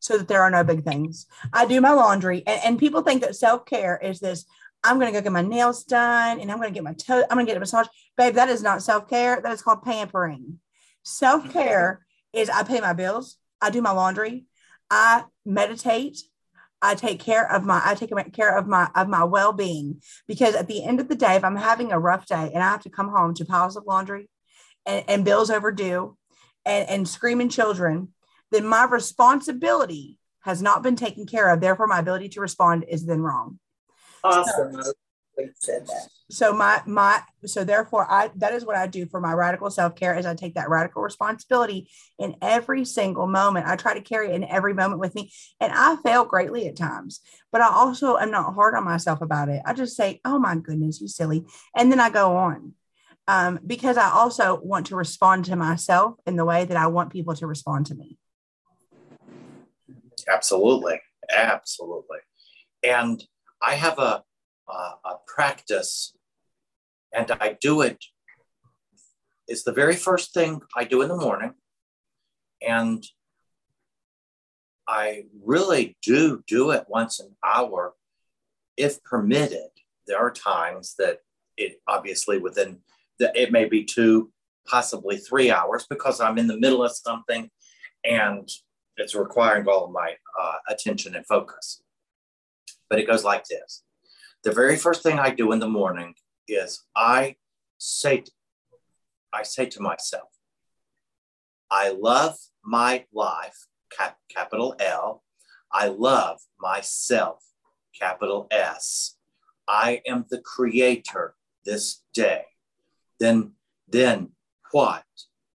so 0.00 0.18
that 0.18 0.28
there 0.28 0.42
are 0.42 0.50
no 0.50 0.64
big 0.64 0.84
things. 0.84 1.26
I 1.52 1.66
do 1.66 1.80
my 1.80 1.92
laundry, 1.92 2.42
and, 2.46 2.60
and 2.64 2.78
people 2.78 3.02
think 3.02 3.22
that 3.22 3.36
self 3.36 3.64
care 3.66 3.98
is 4.02 4.20
this 4.20 4.44
I'm 4.82 4.98
going 4.98 5.12
to 5.12 5.18
go 5.18 5.22
get 5.22 5.32
my 5.32 5.42
nails 5.42 5.84
done 5.84 6.40
and 6.40 6.50
I'm 6.50 6.58
going 6.58 6.70
to 6.70 6.74
get 6.74 6.84
my 6.84 6.94
toe, 6.94 7.22
I'm 7.28 7.36
going 7.36 7.46
to 7.46 7.50
get 7.50 7.56
a 7.56 7.60
massage. 7.60 7.86
Babe, 8.16 8.34
that 8.34 8.48
is 8.48 8.62
not 8.62 8.82
self 8.82 9.08
care. 9.08 9.40
That 9.40 9.52
is 9.52 9.62
called 9.62 9.82
pampering. 9.82 10.58
Self 11.02 11.52
care 11.52 12.04
is 12.32 12.48
I 12.48 12.62
pay 12.62 12.80
my 12.80 12.92
bills, 12.92 13.36
I 13.60 13.70
do 13.70 13.82
my 13.82 13.90
laundry, 13.90 14.46
I 14.90 15.24
meditate, 15.44 16.18
I 16.82 16.94
take 16.94 17.20
care 17.20 17.50
of 17.50 17.64
my 17.64 17.80
I 17.84 17.94
take 17.94 18.10
care 18.32 18.56
of 18.56 18.66
my 18.66 18.90
of 18.94 19.08
my 19.08 19.24
well-being 19.24 20.00
because 20.26 20.54
at 20.54 20.66
the 20.66 20.84
end 20.84 21.00
of 21.00 21.08
the 21.08 21.14
day, 21.14 21.36
if 21.36 21.44
I'm 21.44 21.56
having 21.56 21.92
a 21.92 21.98
rough 21.98 22.26
day 22.26 22.50
and 22.54 22.62
I 22.62 22.70
have 22.70 22.82
to 22.82 22.90
come 22.90 23.08
home 23.08 23.34
to 23.34 23.44
piles 23.44 23.76
of 23.76 23.84
laundry 23.86 24.30
and, 24.86 25.04
and 25.08 25.24
bills 25.24 25.50
overdue 25.50 26.16
and, 26.64 26.88
and 26.88 27.08
screaming 27.08 27.50
children, 27.50 28.08
then 28.50 28.66
my 28.66 28.84
responsibility 28.84 30.18
has 30.40 30.62
not 30.62 30.82
been 30.82 30.96
taken 30.96 31.26
care 31.26 31.52
of. 31.52 31.60
Therefore, 31.60 31.86
my 31.86 31.98
ability 31.98 32.30
to 32.30 32.40
respond 32.40 32.86
is 32.88 33.04
then 33.04 33.20
wrong. 33.20 33.58
Awesome. 34.22 34.82
So, 34.82 34.92
said 35.58 35.86
that. 35.86 36.08
So 36.30 36.52
my 36.52 36.82
my 36.86 37.22
so 37.44 37.64
therefore 37.64 38.10
I 38.10 38.30
that 38.36 38.52
is 38.52 38.64
what 38.64 38.76
I 38.76 38.86
do 38.86 39.06
for 39.06 39.20
my 39.20 39.32
radical 39.32 39.70
self-care 39.70 40.16
is 40.16 40.26
I 40.26 40.34
take 40.34 40.54
that 40.54 40.68
radical 40.68 41.02
responsibility 41.02 41.88
in 42.18 42.36
every 42.40 42.84
single 42.84 43.26
moment. 43.26 43.66
I 43.66 43.76
try 43.76 43.94
to 43.94 44.00
carry 44.00 44.30
it 44.30 44.34
in 44.34 44.44
every 44.44 44.74
moment 44.74 45.00
with 45.00 45.14
me. 45.14 45.32
And 45.60 45.72
I 45.74 45.96
fail 45.96 46.24
greatly 46.24 46.68
at 46.68 46.76
times, 46.76 47.20
but 47.50 47.60
I 47.60 47.68
also 47.68 48.16
am 48.16 48.30
not 48.30 48.54
hard 48.54 48.74
on 48.74 48.84
myself 48.84 49.20
about 49.22 49.48
it. 49.48 49.62
I 49.66 49.74
just 49.74 49.96
say, 49.96 50.20
oh 50.24 50.38
my 50.38 50.56
goodness, 50.56 51.00
you 51.00 51.08
silly. 51.08 51.44
And 51.76 51.90
then 51.90 52.00
I 52.00 52.10
go 52.10 52.36
on. 52.36 52.74
Um, 53.28 53.60
because 53.64 53.96
I 53.96 54.10
also 54.10 54.60
want 54.60 54.86
to 54.86 54.96
respond 54.96 55.44
to 55.44 55.54
myself 55.54 56.16
in 56.26 56.34
the 56.34 56.44
way 56.44 56.64
that 56.64 56.76
I 56.76 56.88
want 56.88 57.12
people 57.12 57.34
to 57.36 57.46
respond 57.46 57.86
to 57.86 57.94
me. 57.94 58.18
Absolutely. 60.28 61.00
Absolutely. 61.32 62.18
And 62.82 63.22
I 63.62 63.74
have 63.74 63.98
a 63.98 64.24
uh, 64.68 64.92
a 65.04 65.14
practice, 65.26 66.16
and 67.12 67.30
I 67.40 67.56
do 67.60 67.82
it. 67.82 68.04
It's 69.48 69.64
the 69.64 69.72
very 69.72 69.96
first 69.96 70.32
thing 70.32 70.60
I 70.76 70.84
do 70.84 71.02
in 71.02 71.08
the 71.08 71.16
morning, 71.16 71.54
and 72.66 73.04
I 74.86 75.24
really 75.44 75.96
do 76.02 76.42
do 76.46 76.70
it 76.70 76.84
once 76.88 77.20
an 77.20 77.36
hour, 77.44 77.94
if 78.76 79.02
permitted. 79.02 79.70
There 80.06 80.18
are 80.18 80.32
times 80.32 80.94
that 80.98 81.18
it 81.56 81.80
obviously 81.86 82.38
within 82.38 82.78
the, 83.18 83.32
it 83.40 83.52
may 83.52 83.66
be 83.66 83.84
two, 83.84 84.32
possibly 84.66 85.16
three 85.16 85.50
hours 85.50 85.86
because 85.88 86.20
I'm 86.20 86.38
in 86.38 86.46
the 86.46 86.58
middle 86.58 86.82
of 86.84 86.92
something, 86.92 87.50
and 88.04 88.48
it's 88.96 89.14
requiring 89.14 89.66
all 89.68 89.86
of 89.86 89.92
my 89.92 90.14
uh, 90.40 90.56
attention 90.68 91.14
and 91.16 91.26
focus. 91.26 91.82
But 92.90 92.98
it 92.98 93.06
goes 93.06 93.24
like 93.24 93.44
this 93.44 93.84
the 94.42 94.52
very 94.52 94.76
first 94.76 95.02
thing 95.02 95.18
I 95.18 95.30
do 95.30 95.52
in 95.52 95.58
the 95.58 95.68
morning 95.68 96.14
is 96.48 96.84
I 96.96 97.36
say, 97.78 98.24
I 99.32 99.42
say 99.42 99.66
to 99.66 99.82
myself, 99.82 100.28
I 101.70 101.90
love 101.90 102.36
my 102.64 103.04
life, 103.12 103.66
cap, 103.96 104.16
capital 104.28 104.74
L. 104.80 105.22
I 105.72 105.88
love 105.88 106.40
myself, 106.58 107.44
capital 107.98 108.48
S. 108.50 109.16
I 109.68 110.02
am 110.06 110.24
the 110.30 110.40
creator 110.40 111.34
this 111.64 112.02
day, 112.12 112.44
then, 113.20 113.52
then 113.88 114.30
what 114.72 115.04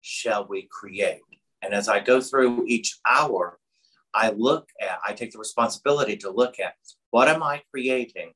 shall 0.00 0.46
we 0.48 0.68
create? 0.70 1.20
And 1.62 1.74
as 1.74 1.88
I 1.88 2.00
go 2.00 2.20
through 2.20 2.64
each 2.66 2.98
hour, 3.06 3.58
I 4.14 4.30
look 4.30 4.70
at, 4.80 4.98
I 5.06 5.12
take 5.12 5.30
the 5.30 5.38
responsibility 5.38 6.16
to 6.18 6.30
look 6.30 6.58
at 6.58 6.74
what 7.10 7.28
am 7.28 7.42
I 7.42 7.62
creating 7.70 8.32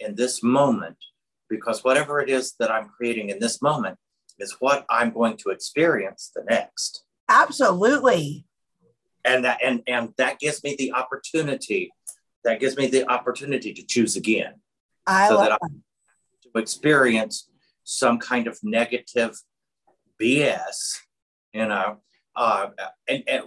in 0.00 0.14
this 0.14 0.42
moment? 0.42 0.96
Because 1.48 1.82
whatever 1.82 2.20
it 2.20 2.28
is 2.28 2.54
that 2.58 2.70
I'm 2.70 2.88
creating 2.88 3.30
in 3.30 3.38
this 3.38 3.62
moment 3.62 3.96
is 4.38 4.56
what 4.60 4.84
I'm 4.90 5.10
going 5.12 5.36
to 5.38 5.50
experience 5.50 6.30
the 6.34 6.44
next. 6.44 7.04
Absolutely. 7.28 8.44
And 9.24 9.44
that 9.44 9.58
and 9.62 9.82
and 9.86 10.14
that 10.16 10.38
gives 10.38 10.62
me 10.62 10.76
the 10.78 10.92
opportunity, 10.92 11.92
that 12.44 12.60
gives 12.60 12.76
me 12.76 12.86
the 12.86 13.08
opportunity 13.10 13.72
to 13.74 13.82
choose 13.84 14.16
again. 14.16 14.54
I 15.06 15.28
so 15.28 15.36
love 15.36 15.48
that, 15.48 15.58
that. 15.60 16.52
to 16.54 16.58
experience 16.60 17.48
some 17.84 18.18
kind 18.18 18.46
of 18.46 18.58
negative 18.62 19.36
BS, 20.20 20.98
you 21.52 21.66
know, 21.66 21.98
uh, 22.36 22.68
and, 23.08 23.22
and 23.26 23.44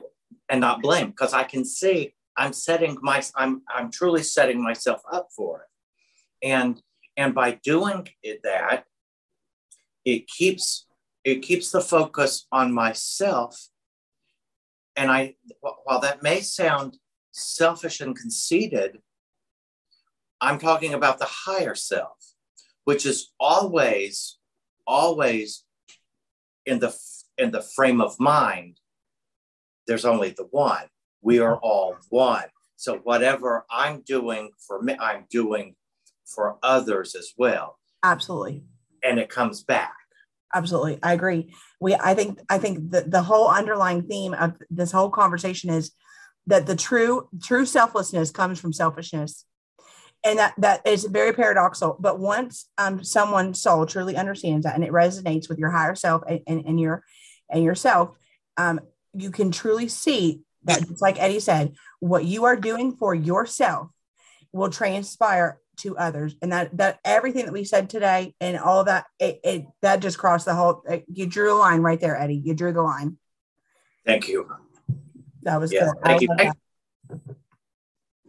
and 0.50 0.62
not 0.62 0.82
blame 0.82 1.08
because 1.08 1.34
I 1.34 1.44
can 1.44 1.66
see 1.66 2.14
I'm 2.38 2.54
setting 2.54 2.98
my 3.02 3.24
I'm 3.36 3.62
I'm 3.74 3.92
truly 3.92 4.24
setting 4.24 4.62
myself 4.62 5.02
up 5.12 5.30
for 5.36 5.62
it, 5.62 6.48
and 6.48 6.82
and 7.18 7.34
by 7.36 7.60
doing 7.64 8.08
it 8.24 8.42
that, 8.44 8.86
it 10.06 10.28
keeps 10.28 10.88
it 11.24 11.42
keeps 11.42 11.72
the 11.72 11.82
focus 11.82 12.48
on 12.52 12.74
myself, 12.74 13.68
and 14.96 15.12
I 15.12 15.36
while 15.84 16.00
that 16.02 16.24
may 16.24 16.42
sound 16.42 16.98
selfish 17.32 18.02
and 18.02 18.16
conceited, 18.16 19.00
I'm 20.40 20.60
talking 20.60 20.94
about 20.94 21.20
the 21.20 21.28
higher 21.30 21.76
self, 21.76 22.18
which 22.86 23.06
is 23.06 23.32
always 23.40 24.38
always 24.88 25.64
in 26.66 26.80
the 26.80 26.96
in 27.38 27.52
the 27.52 27.62
frame 27.62 28.02
of 28.02 28.20
mind 28.20 28.78
there's 29.88 30.06
only 30.06 30.30
the 30.30 30.48
one 30.52 30.86
we 31.22 31.40
are 31.40 31.58
all 31.58 31.96
one. 32.10 32.46
So 32.76 32.98
whatever 32.98 33.66
i'm 33.70 34.02
doing 34.02 34.50
for 34.68 34.82
me 34.82 34.96
i'm 35.00 35.26
doing 35.30 35.76
for 36.26 36.58
others 36.64 37.16
as 37.16 37.34
well. 37.38 37.78
Absolutely. 38.04 38.64
And 39.04 39.20
it 39.20 39.30
comes 39.30 39.64
back. 39.64 39.94
Absolutely. 40.54 41.00
I 41.04 41.14
agree. 41.14 41.54
We 41.80 41.96
i 41.96 42.14
think 42.14 42.40
i 42.50 42.58
think 42.58 42.92
the, 42.92 43.02
the 43.02 43.24
whole 43.24 43.50
underlying 43.50 44.04
theme 44.04 44.34
of 44.34 44.54
this 44.70 44.92
whole 44.92 45.10
conversation 45.10 45.70
is 45.70 45.92
that 46.48 46.66
the 46.66 46.76
true 46.76 47.30
true 47.44 47.66
selflessness 47.66 48.32
comes 48.32 48.60
from 48.60 48.74
selfishness. 48.74 49.46
And 50.24 50.38
that 50.38 50.54
that 50.58 50.86
is 50.86 51.06
very 51.06 51.34
paradoxical 51.34 51.98
but 52.00 52.20
once 52.20 52.70
um 52.78 53.04
someone's 53.04 53.62
soul 53.62 53.86
truly 53.86 54.16
understands 54.16 54.66
that 54.66 54.76
and 54.76 54.84
it 54.84 54.92
resonates 54.92 55.50
with 55.50 55.58
your 55.58 55.72
higher 55.72 55.96
self 55.96 56.22
and, 56.28 56.42
and, 56.46 56.66
and 56.66 56.80
your 56.80 57.04
and 57.50 57.64
yourself 57.64 58.12
um 58.58 58.80
you 59.14 59.32
can 59.32 59.52
truly 59.52 59.88
see 59.88 60.42
that 60.66 60.88
just 60.88 61.02
like 61.02 61.22
eddie 61.22 61.40
said 61.40 61.74
what 62.00 62.26
you 62.26 62.46
are 62.46 62.56
doing 62.56 62.96
for 62.96 63.14
yourself 63.16 63.90
will 64.52 64.70
transpire 64.70 65.60
to 65.78 65.98
others 65.98 66.36
and 66.42 66.52
that 66.52 66.76
that 66.78 67.00
everything 67.06 67.46
that 67.46 67.54
we 67.54 67.64
said 67.64 67.90
today 67.90 68.36
and 68.40 68.58
all 68.58 68.84
that 68.84 69.06
it, 69.20 69.40
it 69.44 69.66
that 69.82 70.00
just 70.02 70.18
crossed 70.18 70.46
the 70.46 70.54
whole 70.54 70.84
you 71.08 71.26
drew 71.26 71.54
a 71.54 71.58
line 71.58 71.82
right 71.82 72.00
there 72.00 72.18
eddie 72.18 72.42
you 72.44 72.54
drew 72.54 72.74
the 72.74 72.82
line 72.82 73.18
thank 74.06 74.28
you 74.28 74.48
that 75.44 75.60
was 75.60 75.72
yeah, 75.72 75.86
good 75.86 75.94
thank 76.04 76.22
you. 76.22 76.30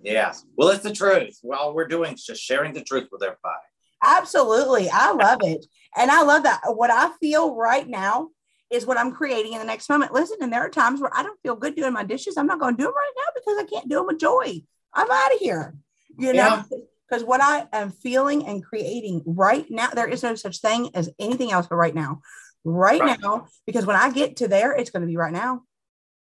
Yes. 0.02 0.44
Well, 0.56 0.68
it's 0.68 0.82
the 0.82 0.92
truth. 0.92 1.38
All 1.56 1.74
we're 1.74 1.86
doing 1.86 2.14
is 2.14 2.24
just 2.24 2.42
sharing 2.42 2.72
the 2.72 2.82
truth 2.82 3.08
with 3.12 3.22
everybody. 3.22 3.62
Absolutely. 4.04 4.90
I 4.90 5.12
love 5.12 5.38
it. 5.42 5.64
And 5.96 6.10
I 6.10 6.22
love 6.22 6.42
that. 6.42 6.60
What 6.66 6.90
I 6.90 7.12
feel 7.20 7.54
right 7.54 7.88
now 7.88 8.30
is 8.72 8.86
what 8.86 8.98
I'm 8.98 9.12
creating 9.12 9.52
in 9.52 9.58
the 9.58 9.64
next 9.64 9.88
moment. 9.88 10.12
Listen, 10.12 10.38
and 10.40 10.52
there 10.52 10.62
are 10.62 10.70
times 10.70 11.00
where 11.00 11.14
I 11.14 11.22
don't 11.22 11.38
feel 11.42 11.56
good 11.56 11.76
doing 11.76 11.92
my 11.92 12.04
dishes. 12.04 12.36
I'm 12.36 12.46
not 12.46 12.58
going 12.58 12.76
to 12.76 12.78
do 12.78 12.84
them 12.84 12.94
right 12.94 13.12
now 13.16 13.32
because 13.34 13.58
I 13.58 13.64
can't 13.64 13.88
do 13.88 13.96
them 13.96 14.06
with 14.06 14.18
joy. 14.18 14.62
I'm 14.94 15.10
out 15.10 15.34
of 15.34 15.38
here. 15.38 15.74
You 16.18 16.34
know, 16.34 16.62
because 17.08 17.24
what 17.24 17.40
I 17.42 17.66
am 17.72 17.90
feeling 17.90 18.46
and 18.46 18.62
creating 18.62 19.22
right 19.24 19.66
now, 19.70 19.88
there 19.88 20.08
is 20.08 20.22
no 20.22 20.34
such 20.34 20.58
thing 20.58 20.90
as 20.94 21.10
anything 21.18 21.50
else 21.50 21.66
but 21.66 21.76
right 21.76 21.94
now. 21.94 22.20
Right, 22.64 23.00
right. 23.00 23.18
now, 23.20 23.46
because 23.66 23.86
when 23.86 23.96
I 23.96 24.12
get 24.12 24.36
to 24.36 24.48
there, 24.48 24.72
it's 24.72 24.90
going 24.90 25.00
to 25.00 25.06
be 25.06 25.16
right 25.16 25.32
now. 25.32 25.62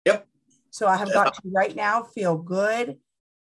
Yep. 0.06 0.28
So 0.72 0.88
I 0.88 0.98
have 0.98 1.12
got 1.14 1.36
to 1.36 1.42
right 1.46 1.76
now 1.76 2.04
feel 2.04 2.38
good 2.38 2.98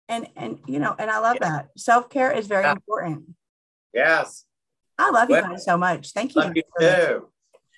and 0.09 0.29
and 0.37 0.59
you 0.67 0.79
know 0.79 0.95
and 0.99 1.11
i 1.11 1.19
love 1.19 1.37
yeah. 1.41 1.49
that 1.49 1.69
self-care 1.77 2.33
is 2.33 2.47
very 2.47 2.65
yeah. 2.65 2.73
important 2.73 3.25
yes 3.93 4.45
i 4.99 5.11
love 5.11 5.31
you 5.31 5.41
guys 5.41 5.65
so 5.65 5.77
much 5.77 6.13
thank 6.13 6.35
you, 6.35 6.41
love 6.41 6.53
you 6.55 6.63
too. 6.79 7.29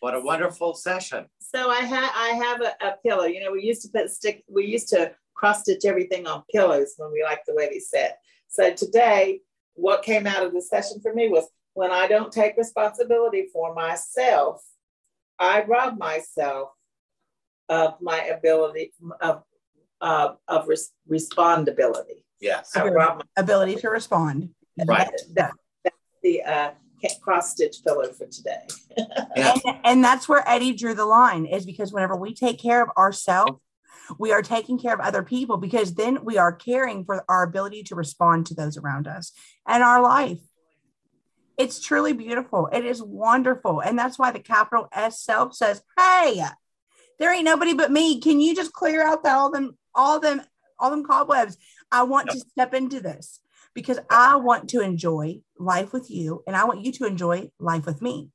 What 0.00 0.14
a 0.14 0.20
wonderful 0.20 0.74
session 0.74 1.26
so 1.40 1.70
i 1.70 1.80
had 1.80 2.10
i 2.14 2.28
have 2.28 2.60
a, 2.60 2.86
a, 2.86 2.94
pillow 3.04 3.24
you 3.24 3.40
know 3.42 3.52
we 3.52 3.62
used 3.62 3.82
to 3.82 3.88
put 3.88 4.10
stick 4.10 4.44
we 4.48 4.64
used 4.64 4.88
to 4.88 5.12
cross 5.34 5.60
stitch 5.60 5.84
everything 5.84 6.26
on 6.26 6.42
pillows 6.52 6.94
when 6.96 7.12
we 7.12 7.22
liked 7.22 7.46
the 7.46 7.54
way 7.54 7.68
they 7.70 7.78
sit 7.78 8.12
so 8.48 8.72
today 8.72 9.40
what 9.74 10.02
came 10.02 10.26
out 10.26 10.44
of 10.44 10.52
the 10.52 10.62
session 10.62 11.00
for 11.00 11.12
me 11.12 11.28
was 11.28 11.46
when 11.74 11.90
i 11.90 12.06
don't 12.06 12.32
take 12.32 12.56
responsibility 12.56 13.48
for 13.52 13.74
myself 13.74 14.62
i 15.38 15.62
rob 15.64 15.98
myself 15.98 16.70
of 17.68 17.94
my 18.00 18.18
ability 18.26 18.92
of 19.20 19.42
uh, 20.00 20.34
of 20.48 20.68
res- 20.68 20.92
respondability. 21.10 22.24
Yes. 22.40 22.72
Ability 23.36 23.76
to 23.76 23.88
respond. 23.88 24.50
Right. 24.86 25.08
That, 25.08 25.34
that, 25.34 25.52
that's 25.84 25.96
the 26.22 26.42
uh, 26.42 26.70
cross 27.20 27.52
stitch 27.52 27.82
pillow 27.84 28.12
for 28.12 28.26
today. 28.26 28.66
yeah. 29.36 29.54
and, 29.64 29.78
and 29.84 30.04
that's 30.04 30.28
where 30.28 30.46
Eddie 30.48 30.72
drew 30.72 30.94
the 30.94 31.04
line 31.04 31.46
is 31.46 31.66
because 31.66 31.92
whenever 31.92 32.16
we 32.16 32.34
take 32.34 32.58
care 32.58 32.82
of 32.82 32.90
ourselves, 32.96 33.60
we 34.18 34.32
are 34.32 34.42
taking 34.42 34.78
care 34.78 34.94
of 34.94 35.00
other 35.00 35.22
people 35.22 35.56
because 35.56 35.94
then 35.94 36.24
we 36.24 36.38
are 36.38 36.52
caring 36.52 37.04
for 37.04 37.24
our 37.28 37.42
ability 37.42 37.82
to 37.84 37.94
respond 37.94 38.46
to 38.46 38.54
those 38.54 38.76
around 38.76 39.08
us 39.08 39.32
and 39.66 39.82
our 39.82 40.00
life. 40.00 40.38
It's 41.58 41.80
truly 41.80 42.12
beautiful. 42.12 42.68
It 42.72 42.84
is 42.84 43.02
wonderful. 43.02 43.80
And 43.80 43.98
that's 43.98 44.18
why 44.18 44.30
the 44.30 44.38
capital 44.38 44.88
S 44.92 45.22
self 45.22 45.54
says, 45.54 45.82
Hey, 45.98 46.42
there 47.18 47.32
ain't 47.32 47.44
nobody 47.44 47.72
but 47.72 47.90
me. 47.90 48.20
Can 48.20 48.40
you 48.40 48.54
just 48.54 48.72
clear 48.72 49.02
out 49.02 49.22
the, 49.22 49.32
all 49.32 49.50
them 49.50 49.76
all 49.94 50.20
them 50.20 50.42
all 50.78 50.90
them 50.90 51.04
cobwebs. 51.04 51.56
I 51.90 52.02
want 52.02 52.26
yep. 52.26 52.34
to 52.34 52.40
step 52.50 52.74
into 52.74 53.00
this 53.00 53.40
because 53.76 53.98
I 54.08 54.36
want 54.36 54.70
to 54.70 54.80
enjoy 54.80 55.40
life 55.58 55.92
with 55.92 56.10
you 56.10 56.42
and 56.46 56.56
I 56.56 56.64
want 56.64 56.80
you 56.82 56.90
to 56.92 57.04
enjoy 57.04 57.50
life 57.60 57.84
with 57.84 58.00
me. 58.00 58.30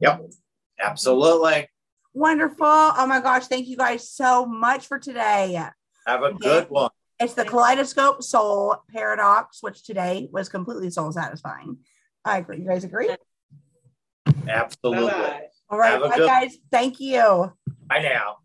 Yep. 0.00 0.30
Absolutely. 0.78 1.68
Wonderful. 2.12 2.66
Oh 2.66 3.06
my 3.06 3.20
gosh. 3.20 3.46
Thank 3.46 3.66
you 3.66 3.78
guys 3.78 4.10
so 4.10 4.44
much 4.44 4.86
for 4.86 4.98
today. 4.98 5.58
Have 6.06 6.22
a 6.22 6.34
good 6.34 6.68
one. 6.68 6.90
It's 7.18 7.32
the 7.32 7.46
Kaleidoscope 7.46 8.22
Soul 8.22 8.76
Paradox, 8.92 9.62
which 9.62 9.84
today 9.84 10.28
was 10.30 10.50
completely 10.50 10.90
soul 10.90 11.10
satisfying. 11.12 11.78
I 12.22 12.38
agree. 12.38 12.58
You 12.58 12.66
guys 12.66 12.84
agree? 12.84 13.08
Absolutely. 14.46 15.06
Bye-bye. 15.06 15.40
All 15.70 15.78
right. 15.78 15.98
Bye, 15.98 16.18
guys. 16.18 16.58
Thank 16.70 17.00
you. 17.00 17.52
Bye 17.88 18.00
now. 18.00 18.36